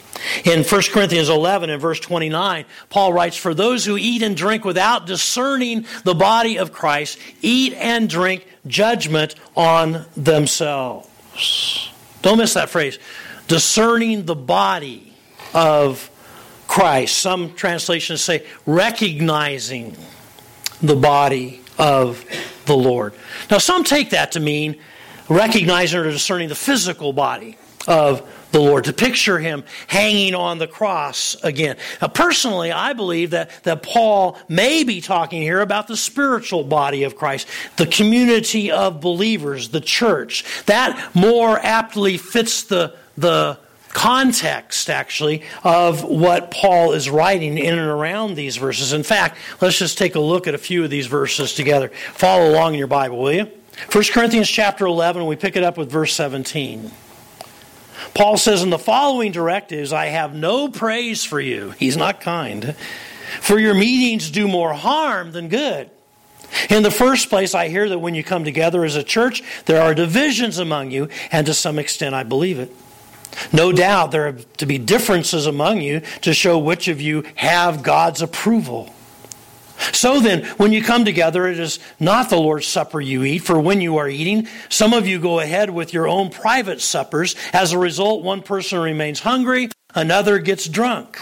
In 0.45 0.63
1 0.63 0.81
Corinthians 0.91 1.29
11 1.29 1.69
and 1.69 1.81
verse 1.81 1.99
29, 1.99 2.65
Paul 2.89 3.13
writes, 3.13 3.37
For 3.37 3.53
those 3.53 3.85
who 3.85 3.97
eat 3.97 4.21
and 4.21 4.35
drink 4.35 4.65
without 4.65 5.05
discerning 5.05 5.85
the 6.03 6.15
body 6.15 6.57
of 6.57 6.71
Christ, 6.71 7.19
eat 7.41 7.73
and 7.73 8.09
drink 8.09 8.45
judgment 8.65 9.35
on 9.55 10.05
themselves. 10.15 11.89
Don't 12.21 12.37
miss 12.37 12.53
that 12.53 12.69
phrase. 12.69 12.99
Discerning 13.47 14.25
the 14.25 14.35
body 14.35 15.13
of 15.53 16.09
Christ. 16.67 17.19
Some 17.19 17.53
translations 17.53 18.21
say 18.21 18.45
recognizing 18.65 19.95
the 20.81 20.95
body 20.95 21.61
of 21.77 22.25
the 22.65 22.75
Lord. 22.75 23.13
Now, 23.49 23.57
some 23.59 23.83
take 23.83 24.11
that 24.11 24.33
to 24.33 24.39
mean 24.39 24.79
recognizing 25.29 25.99
or 25.99 26.03
discerning 26.03 26.49
the 26.49 26.55
physical 26.55 27.13
body 27.13 27.57
of 27.87 28.27
the 28.51 28.59
Lord, 28.59 28.85
to 28.85 28.93
picture 28.93 29.39
him 29.39 29.63
hanging 29.87 30.33
on 30.33 30.57
the 30.57 30.67
cross 30.67 31.35
again. 31.43 31.77
Now, 32.01 32.07
personally, 32.07 32.71
I 32.71 32.93
believe 32.93 33.31
that, 33.31 33.51
that 33.63 33.83
Paul 33.83 34.37
may 34.47 34.83
be 34.83 35.01
talking 35.01 35.41
here 35.41 35.61
about 35.61 35.87
the 35.87 35.97
spiritual 35.97 36.63
body 36.63 37.03
of 37.03 37.15
Christ, 37.15 37.47
the 37.77 37.87
community 37.87 38.71
of 38.71 39.01
believers, 39.01 39.69
the 39.69 39.81
church. 39.81 40.45
That 40.65 41.11
more 41.13 41.59
aptly 41.59 42.17
fits 42.17 42.63
the, 42.63 42.95
the 43.17 43.59
context, 43.89 44.89
actually, 44.89 45.43
of 45.63 46.03
what 46.03 46.51
Paul 46.51 46.93
is 46.93 47.09
writing 47.09 47.57
in 47.57 47.77
and 47.77 47.89
around 47.89 48.35
these 48.35 48.57
verses. 48.57 48.93
In 48.93 49.03
fact, 49.03 49.37
let's 49.59 49.79
just 49.79 49.97
take 49.97 50.15
a 50.15 50.19
look 50.19 50.47
at 50.47 50.53
a 50.53 50.59
few 50.59 50.83
of 50.83 50.89
these 50.89 51.07
verses 51.07 51.53
together. 51.53 51.89
Follow 52.13 52.51
along 52.51 52.73
in 52.73 52.79
your 52.79 52.87
Bible, 52.87 53.17
will 53.17 53.33
you? 53.33 53.51
1 53.91 54.03
Corinthians 54.11 54.49
chapter 54.49 54.85
11, 54.85 55.25
we 55.25 55.35
pick 55.35 55.55
it 55.55 55.63
up 55.63 55.77
with 55.77 55.91
verse 55.91 56.13
17. 56.13 56.91
Paul 58.13 58.37
says, 58.37 58.63
In 58.63 58.69
the 58.69 58.79
following 58.79 59.31
directives, 59.31 59.93
I 59.93 60.07
have 60.07 60.33
no 60.33 60.69
praise 60.69 61.23
for 61.23 61.39
you. 61.39 61.71
He's 61.71 61.97
not 61.97 62.21
kind. 62.21 62.75
For 63.41 63.59
your 63.59 63.73
meetings 63.73 64.31
do 64.31 64.47
more 64.47 64.73
harm 64.73 65.31
than 65.31 65.49
good. 65.49 65.89
In 66.69 66.83
the 66.83 66.91
first 66.91 67.29
place, 67.29 67.53
I 67.53 67.67
hear 67.67 67.89
that 67.89 67.99
when 67.99 68.15
you 68.15 68.23
come 68.23 68.43
together 68.45 68.85
as 68.85 68.95
a 68.95 69.03
church, 69.03 69.43
there 69.65 69.81
are 69.81 69.93
divisions 69.93 70.59
among 70.59 70.91
you, 70.91 71.09
and 71.31 71.45
to 71.45 71.53
some 71.53 71.77
extent, 71.77 72.15
I 72.15 72.23
believe 72.23 72.59
it. 72.59 72.73
No 73.51 73.71
doubt 73.71 74.11
there 74.11 74.27
are 74.27 74.33
to 74.33 74.65
be 74.65 74.77
differences 74.77 75.45
among 75.45 75.81
you 75.81 76.01
to 76.21 76.33
show 76.33 76.57
which 76.57 76.87
of 76.87 77.01
you 77.01 77.23
have 77.35 77.83
God's 77.83 78.21
approval. 78.21 78.93
So 79.91 80.19
then, 80.19 80.45
when 80.57 80.73
you 80.73 80.83
come 80.83 81.05
together, 81.05 81.47
it 81.47 81.59
is 81.59 81.79
not 81.99 82.29
the 82.29 82.37
Lord's 82.37 82.67
Supper 82.67 83.01
you 83.01 83.23
eat, 83.23 83.39
for 83.39 83.59
when 83.59 83.81
you 83.81 83.97
are 83.97 84.09
eating, 84.09 84.47
some 84.69 84.93
of 84.93 85.07
you 85.07 85.19
go 85.19 85.39
ahead 85.39 85.69
with 85.69 85.93
your 85.93 86.07
own 86.07 86.29
private 86.29 86.81
suppers. 86.81 87.35
As 87.53 87.71
a 87.71 87.77
result, 87.77 88.23
one 88.23 88.41
person 88.41 88.79
remains 88.79 89.19
hungry, 89.21 89.69
another 89.95 90.39
gets 90.39 90.67
drunk. 90.67 91.19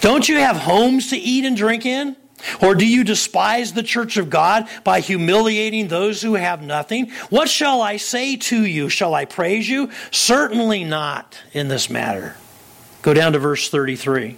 Don't 0.00 0.28
you 0.28 0.36
have 0.36 0.56
homes 0.56 1.10
to 1.10 1.16
eat 1.16 1.44
and 1.44 1.56
drink 1.56 1.86
in? 1.86 2.16
Or 2.62 2.74
do 2.74 2.86
you 2.86 3.04
despise 3.04 3.72
the 3.72 3.82
church 3.82 4.16
of 4.16 4.30
God 4.30 4.68
by 4.84 5.00
humiliating 5.00 5.88
those 5.88 6.22
who 6.22 6.34
have 6.34 6.62
nothing? 6.62 7.10
What 7.28 7.48
shall 7.48 7.82
I 7.82 7.98
say 7.98 8.36
to 8.36 8.64
you? 8.64 8.88
Shall 8.88 9.14
I 9.14 9.26
praise 9.26 9.68
you? 9.68 9.90
Certainly 10.10 10.84
not 10.84 11.38
in 11.52 11.68
this 11.68 11.90
matter. 11.90 12.36
Go 13.02 13.14
down 13.14 13.32
to 13.32 13.38
verse 13.38 13.68
33. 13.68 14.36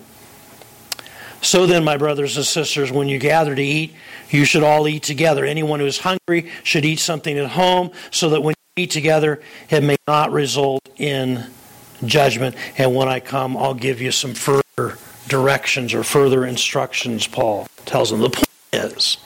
So 1.42 1.66
then, 1.66 1.82
my 1.82 1.96
brothers 1.96 2.36
and 2.36 2.46
sisters, 2.46 2.92
when 2.92 3.08
you 3.08 3.18
gather 3.18 3.54
to 3.54 3.62
eat, 3.62 3.94
you 4.30 4.44
should 4.44 4.62
all 4.62 4.86
eat 4.86 5.02
together. 5.02 5.44
Anyone 5.44 5.80
who 5.80 5.86
is 5.86 5.98
hungry 5.98 6.50
should 6.62 6.84
eat 6.84 7.00
something 7.00 7.36
at 7.36 7.50
home, 7.50 7.90
so 8.12 8.30
that 8.30 8.40
when 8.40 8.54
you 8.76 8.84
eat 8.84 8.90
together, 8.92 9.42
it 9.68 9.82
may 9.82 9.96
not 10.06 10.30
result 10.30 10.88
in 10.96 11.44
judgment. 12.04 12.54
And 12.78 12.94
when 12.94 13.08
I 13.08 13.18
come, 13.18 13.56
I'll 13.56 13.74
give 13.74 14.00
you 14.00 14.12
some 14.12 14.34
further 14.34 14.98
directions 15.28 15.94
or 15.94 16.04
further 16.04 16.46
instructions, 16.46 17.26
Paul 17.26 17.66
tells 17.86 18.10
them. 18.10 18.20
The 18.20 18.30
point 18.30 18.48
is 18.72 19.18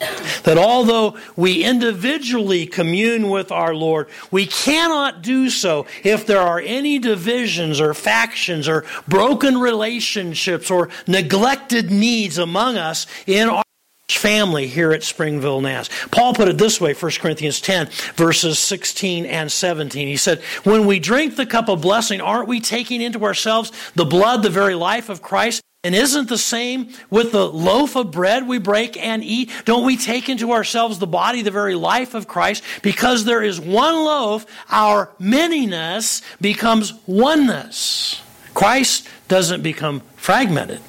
that 0.43 0.57
although 0.57 1.17
we 1.35 1.63
individually 1.63 2.65
commune 2.65 3.29
with 3.29 3.51
our 3.51 3.73
Lord, 3.73 4.09
we 4.29 4.45
cannot 4.45 5.21
do 5.21 5.49
so 5.49 5.85
if 6.03 6.25
there 6.25 6.41
are 6.41 6.59
any 6.59 6.99
divisions 6.99 7.79
or 7.79 7.93
factions 7.93 8.67
or 8.67 8.85
broken 9.07 9.57
relationships 9.57 10.69
or 10.69 10.89
neglected 11.07 11.91
needs 11.91 12.37
among 12.37 12.77
us 12.77 13.07
in 13.25 13.49
our 13.49 13.63
family 14.09 14.67
here 14.67 14.91
at 14.91 15.03
Springville 15.03 15.61
Naz. 15.61 15.89
Paul 16.11 16.33
put 16.33 16.47
it 16.47 16.57
this 16.57 16.81
way, 16.81 16.93
1 16.93 17.11
Corinthians 17.19 17.61
10, 17.61 17.87
verses 18.15 18.59
16 18.59 19.25
and 19.25 19.51
17. 19.51 20.07
He 20.07 20.17
said, 20.17 20.41
When 20.63 20.85
we 20.85 20.99
drink 20.99 21.35
the 21.35 21.45
cup 21.45 21.69
of 21.69 21.81
blessing, 21.81 22.21
aren't 22.21 22.47
we 22.47 22.59
taking 22.59 23.01
into 23.01 23.23
ourselves 23.23 23.71
the 23.95 24.05
blood, 24.05 24.43
the 24.43 24.49
very 24.49 24.75
life 24.75 25.09
of 25.09 25.21
Christ? 25.21 25.61
And 25.83 25.93
isn't 25.95 26.27
the 26.27 26.37
same 26.37 26.89
with 27.09 27.31
the 27.31 27.47
loaf 27.47 27.95
of 27.95 28.11
bread 28.11 28.47
we 28.47 28.57
break 28.57 28.97
and 28.97 29.23
eat? 29.23 29.51
Don't 29.65 29.85
we 29.85 29.95
take 29.95 30.27
into 30.27 30.51
ourselves 30.51 30.99
the 30.99 31.07
body, 31.07 31.43
the 31.43 31.51
very 31.51 31.75
life 31.75 32.13
of 32.13 32.27
Christ? 32.27 32.63
Because 32.81 33.25
there 33.25 33.43
is 33.43 33.59
one 33.59 33.95
loaf, 33.95 34.45
our 34.69 35.11
manyness 35.19 36.23
becomes 36.41 36.93
oneness. 37.05 38.21
Christ 38.53 39.07
doesn't 39.27 39.61
become 39.61 40.01
fragmented 40.15 40.81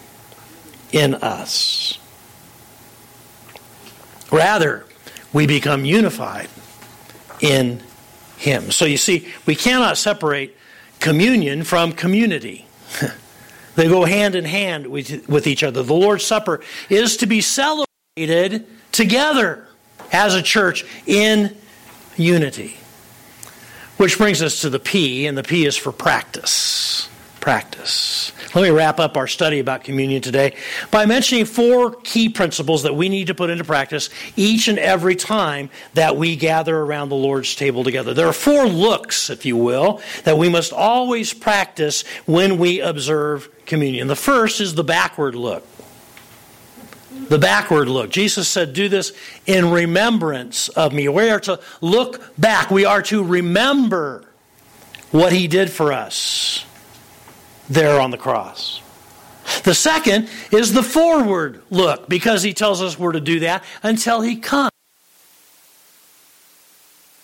in 0.91 1.15
us. 1.15 1.99
Rather, 4.33 4.87
we 5.33 5.47
become 5.47 5.85
unified 5.85 6.49
in 7.41 7.83
Him. 8.39 8.71
So 8.71 8.87
you 8.87 8.97
see, 8.97 9.29
we 9.45 9.55
cannot 9.55 9.99
separate 9.99 10.57
communion 10.99 11.63
from 11.63 11.93
community. 11.93 12.67
they 13.79 13.89
go 13.89 14.05
hand 14.05 14.35
in 14.35 14.45
hand 14.45 14.89
with, 14.89 15.29
with 15.29 15.47
each 15.47 15.63
other. 15.63 15.85
The 15.85 15.95
Lord's 15.95 16.27
Supper 16.27 16.61
is 16.91 17.19
to 17.19 17.27
be 17.27 17.41
celebrated 17.41 18.67
together 18.91 19.69
as 20.11 20.35
a 20.35 20.43
church 20.43 20.85
in 21.07 21.57
unity. 22.17 22.77
Which 23.97 24.19
brings 24.19 24.43
us 24.43 24.63
to 24.63 24.71
the 24.71 24.81
P, 24.81 25.27
and 25.27 25.39
the 25.39 25.45
P 25.45 25.65
is 25.65 25.77
for 25.77 25.93
practice. 25.93 27.09
Practice. 27.41 28.33
Let 28.55 28.63
me 28.63 28.71
wrap 28.71 28.99
up 28.99 29.17
our 29.17 29.29
study 29.29 29.61
about 29.61 29.85
communion 29.85 30.21
today 30.23 30.57
by 30.91 31.07
mentioning 31.07 31.45
four 31.45 31.93
key 31.93 32.29
principles 32.29 32.83
that 32.83 32.95
we 32.95 33.09
need 33.09 33.29
to 33.29 33.35
put 33.35 33.49
into 33.49 33.63
practice 33.63 34.11
each 34.37 34.67
and 34.67 34.79
every 34.79 35.15
time 35.15 35.71
that 35.95 36.17
we 36.17 36.35
gather 36.35 36.77
around 36.77 37.11
the 37.11 37.17
Lord's 37.17 37.55
table 37.55 37.85
together. 37.85 38.13
There 38.13 38.27
are 38.27 38.33
four 38.33 38.67
looks, 38.67 39.31
if 39.31 39.47
you 39.47 39.57
will, 39.57 40.01
that 40.25 40.37
we 40.37 40.49
must 40.49 40.73
always 40.73 41.33
practice 41.33 42.05
when 42.27 42.59
we 42.59 42.81
observe 42.81 43.49
communion. 43.67 44.09
The 44.09 44.17
first 44.17 44.61
is 44.61 44.75
the 44.75 44.85
backward 44.85 45.35
look. 45.35 45.65
The 47.29 47.39
backward 47.39 47.89
look. 47.89 48.11
Jesus 48.11 48.49
said, 48.49 48.73
Do 48.73 48.89
this 48.89 49.13
in 49.47 49.71
remembrance 49.71 50.69
of 50.71 50.93
me. 50.93 51.09
We 51.09 51.31
are 51.31 51.41
to 51.41 51.61
look 51.81 52.37
back. 52.37 52.71
We 52.71 52.85
are 52.85 53.03
to 53.03 53.23
remember 53.23 54.25
what 55.11 55.33
he 55.33 55.47
did 55.47 55.71
for 55.71 55.93
us 55.93 56.65
there 57.69 58.01
on 58.01 58.11
the 58.11 58.19
cross. 58.19 58.81
The 59.65 59.75
second 59.75 60.29
is 60.51 60.73
the 60.73 60.83
forward 60.83 61.63
look, 61.71 62.09
because 62.09 62.43
he 62.43 62.53
tells 62.53 62.83
us 62.83 62.99
we're 62.99 63.13
to 63.13 63.21
do 63.21 63.41
that 63.41 63.65
until 63.83 64.21
he 64.21 64.37
comes. 64.37 64.71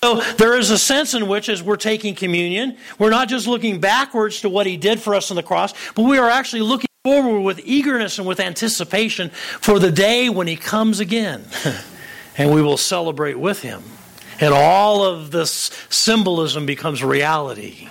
So 0.02 0.20
there 0.36 0.58
is 0.58 0.70
a 0.70 0.78
sense 0.78 1.14
in 1.14 1.28
which, 1.28 1.48
as 1.48 1.62
we're 1.62 1.76
taking 1.76 2.14
communion, 2.14 2.76
we're 2.98 3.10
not 3.10 3.28
just 3.28 3.46
looking 3.46 3.80
backwards 3.80 4.42
to 4.42 4.50
what 4.50 4.66
he 4.66 4.76
did 4.76 5.00
for 5.00 5.14
us 5.14 5.30
on 5.30 5.36
the 5.36 5.42
cross, 5.42 5.72
but 5.94 6.02
we 6.02 6.18
are 6.18 6.28
actually 6.28 6.60
looking 6.60 6.90
forward 7.04 7.40
with 7.40 7.60
eagerness 7.64 8.18
and 8.18 8.26
with 8.26 8.38
anticipation 8.38 9.30
for 9.30 9.78
the 9.78 9.90
day 9.90 10.28
when 10.28 10.46
he 10.46 10.56
comes 10.56 11.00
again. 11.00 11.44
and 12.36 12.52
we 12.52 12.60
will 12.60 12.76
celebrate 12.76 13.38
with 13.38 13.62
him. 13.62 13.82
And 14.40 14.52
all 14.52 15.04
of 15.04 15.30
this 15.30 15.70
symbolism 15.88 16.66
becomes 16.66 17.02
reality 17.02 17.88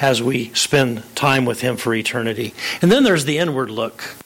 as 0.00 0.22
we 0.22 0.52
spend 0.54 1.02
time 1.14 1.44
with 1.44 1.60
Him 1.60 1.76
for 1.76 1.94
eternity. 1.94 2.54
And 2.82 2.90
then 2.90 3.04
there's 3.04 3.24
the 3.24 3.38
inward 3.38 3.70
look, 3.70 4.16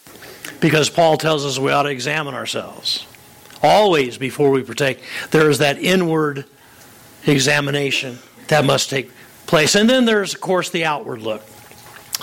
because 0.60 0.90
Paul 0.90 1.16
tells 1.16 1.44
us 1.44 1.58
we 1.58 1.70
ought 1.72 1.82
to 1.82 1.90
examine 1.90 2.34
ourselves. 2.34 3.06
Always 3.62 4.18
before 4.18 4.50
we 4.50 4.62
partake, 4.62 5.02
there 5.30 5.50
is 5.50 5.58
that 5.58 5.78
inward 5.78 6.44
examination 7.26 8.18
that 8.48 8.64
must 8.64 8.88
take 8.88 9.10
place. 9.46 9.74
And 9.74 9.90
then 9.90 10.04
there's, 10.04 10.34
of 10.34 10.40
course, 10.40 10.70
the 10.70 10.84
outward 10.84 11.20
look, 11.20 11.42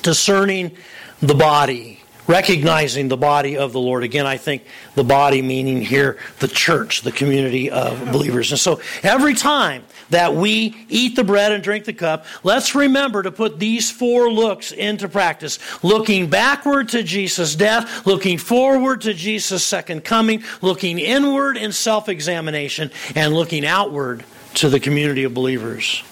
discerning 0.02 0.76
the 1.22 1.36
body 1.36 2.02
recognizing 2.28 3.08
the 3.08 3.18
body 3.18 3.58
of 3.58 3.74
the 3.74 3.80
Lord. 3.80 4.04
Again, 4.04 4.26
I 4.26 4.38
think 4.38 4.64
the 4.96 5.04
body 5.04 5.42
meaning 5.42 5.82
here 5.82 6.18
the 6.40 6.48
church, 6.48 7.02
the 7.02 7.12
community 7.12 7.70
of 7.70 8.12
believers. 8.12 8.52
And 8.52 8.60
so 8.60 8.82
every 9.04 9.34
time 9.34 9.84
that 10.10 10.36
we 10.36 10.76
eat 10.90 11.16
the 11.16 11.24
bread 11.24 11.52
and 11.52 11.64
drink 11.64 11.86
the 11.86 11.94
cup, 11.94 12.26
let's 12.44 12.76
remember 12.76 13.24
to 13.24 13.32
put 13.32 13.60
these 13.60 13.92
four 13.92 14.32
looks 14.32 14.72
into 14.72 15.08
practice. 15.08 15.60
Looking 15.84 16.30
backward 16.30 16.90
to 16.90 17.04
Jesus' 17.04 17.56
death, 17.56 18.06
looking 18.06 18.38
forward 18.38 19.02
to 19.02 19.14
Jesus' 19.14 19.64
second 19.64 20.04
coming, 20.04 20.44
looking 20.62 21.00
inward 21.00 21.58
in 21.58 21.72
self 21.72 22.10
examination, 22.10 22.92
and 23.16 23.34
looking 23.34 23.66
outward 23.66 24.26
to 24.56 24.70
the 24.70 24.80
community 24.80 25.24
of 25.24 25.34
believers 25.34 26.04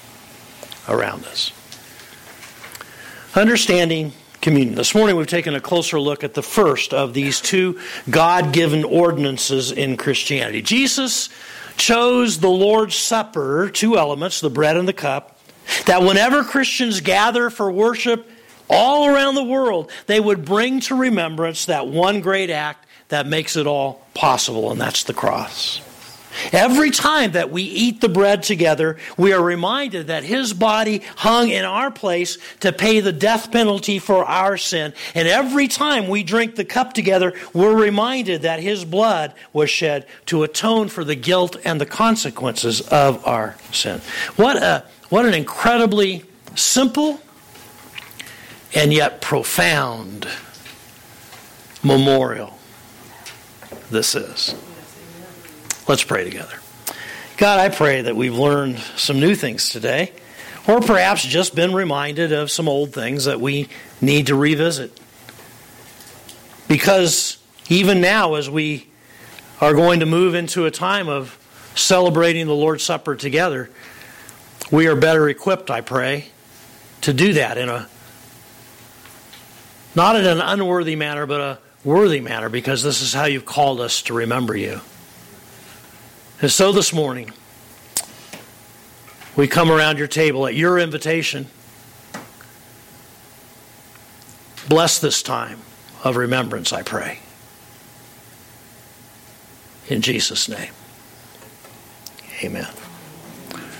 around 0.87 1.25
us. 1.25 1.51
Understanding 3.35 4.11
communion. 4.41 4.75
This 4.75 4.93
morning 4.93 5.15
we've 5.15 5.25
taken 5.25 5.55
a 5.55 5.61
closer 5.61 5.99
look 5.99 6.23
at 6.23 6.33
the 6.33 6.43
first 6.43 6.93
of 6.93 7.13
these 7.13 7.39
two 7.39 7.79
God 8.09 8.51
given 8.51 8.83
ordinances 8.83 9.71
in 9.71 9.95
Christianity. 9.95 10.61
Jesus 10.61 11.29
chose 11.77 12.39
the 12.39 12.49
Lord's 12.49 12.95
Supper, 12.95 13.69
two 13.69 13.97
elements, 13.97 14.41
the 14.41 14.49
bread 14.49 14.77
and 14.77 14.87
the 14.87 14.93
cup, 14.93 15.39
that 15.85 16.01
whenever 16.01 16.43
Christians 16.43 17.01
gather 17.01 17.49
for 17.49 17.71
worship 17.71 18.29
all 18.69 19.07
around 19.07 19.35
the 19.35 19.43
world, 19.43 19.91
they 20.07 20.19
would 20.19 20.45
bring 20.45 20.79
to 20.81 20.95
remembrance 20.95 21.65
that 21.65 21.87
one 21.87 22.21
great 22.21 22.49
act 22.49 22.85
that 23.09 23.27
makes 23.27 23.55
it 23.55 23.67
all 23.67 24.05
possible, 24.13 24.71
and 24.71 24.79
that's 24.79 25.03
the 25.03 25.13
cross. 25.13 25.81
Every 26.51 26.91
time 26.91 27.31
that 27.33 27.51
we 27.51 27.63
eat 27.63 28.01
the 28.01 28.09
bread 28.09 28.43
together, 28.43 28.97
we 29.17 29.33
are 29.33 29.41
reminded 29.41 30.07
that 30.07 30.23
His 30.23 30.53
body 30.53 31.01
hung 31.17 31.49
in 31.49 31.65
our 31.65 31.91
place 31.91 32.37
to 32.61 32.71
pay 32.71 32.99
the 32.99 33.11
death 33.11 33.51
penalty 33.51 33.99
for 33.99 34.25
our 34.25 34.57
sin. 34.57 34.93
And 35.15 35.27
every 35.27 35.67
time 35.67 36.07
we 36.07 36.23
drink 36.23 36.55
the 36.55 36.65
cup 36.65 36.93
together, 36.93 37.33
we're 37.53 37.75
reminded 37.75 38.43
that 38.43 38.59
His 38.59 38.85
blood 38.85 39.33
was 39.51 39.69
shed 39.69 40.05
to 40.27 40.43
atone 40.43 40.89
for 40.89 41.03
the 41.03 41.15
guilt 41.15 41.57
and 41.63 41.79
the 41.79 41.85
consequences 41.85 42.81
of 42.81 43.25
our 43.25 43.55
sin. 43.71 44.01
What, 44.35 44.57
a, 44.57 44.85
what 45.09 45.25
an 45.25 45.33
incredibly 45.33 46.23
simple 46.55 47.19
and 48.75 48.91
yet 48.91 49.21
profound 49.21 50.27
memorial 51.83 52.57
this 53.91 54.15
is. 54.15 54.55
Let's 55.85 56.03
pray 56.03 56.23
together. 56.23 56.55
God, 57.35 57.59
I 57.59 57.67
pray 57.67 58.03
that 58.03 58.15
we've 58.15 58.33
learned 58.33 58.79
some 58.95 59.19
new 59.19 59.35
things 59.35 59.67
today, 59.67 60.13
or 60.65 60.79
perhaps 60.79 61.25
just 61.25 61.55
been 61.55 61.73
reminded 61.73 62.31
of 62.31 62.49
some 62.49 62.69
old 62.69 62.93
things 62.93 63.25
that 63.25 63.41
we 63.41 63.67
need 63.99 64.27
to 64.27 64.35
revisit. 64.35 64.97
Because 66.69 67.37
even 67.67 67.99
now, 67.99 68.35
as 68.35 68.49
we 68.49 68.87
are 69.59 69.73
going 69.73 69.99
to 69.99 70.05
move 70.05 70.35
into 70.35 70.65
a 70.65 70.71
time 70.71 71.09
of 71.09 71.37
celebrating 71.75 72.47
the 72.47 72.55
Lord's 72.55 72.83
Supper 72.83 73.17
together, 73.17 73.69
we 74.71 74.87
are 74.87 74.95
better 74.95 75.27
equipped, 75.27 75.69
I 75.69 75.81
pray, 75.81 76.27
to 77.01 77.11
do 77.11 77.33
that 77.33 77.57
in 77.57 77.67
a 77.67 77.89
not 79.95 80.15
in 80.15 80.25
an 80.25 80.39
unworthy 80.39 80.95
manner, 80.95 81.25
but 81.25 81.41
a 81.41 81.59
worthy 81.83 82.21
manner, 82.21 82.47
because 82.47 82.83
this 82.83 83.01
is 83.01 83.13
how 83.13 83.25
you've 83.25 83.45
called 83.45 83.81
us 83.81 84.01
to 84.03 84.13
remember 84.13 84.55
you. 84.55 84.79
And 86.43 86.51
so 86.51 86.73
this 86.73 86.91
morning, 86.91 87.31
we 89.37 89.47
come 89.47 89.71
around 89.71 89.97
your 89.97 90.09
table 90.09 90.45
at 90.45 90.53
your 90.53 90.77
invitation. 90.77 91.47
Bless 94.67 94.99
this 94.99 95.23
time 95.23 95.59
of 96.03 96.17
remembrance, 96.17 96.73
I 96.73 96.83
pray. 96.83 97.19
In 99.87 100.01
Jesus' 100.01 100.49
name, 100.49 100.73
amen. 102.43 102.82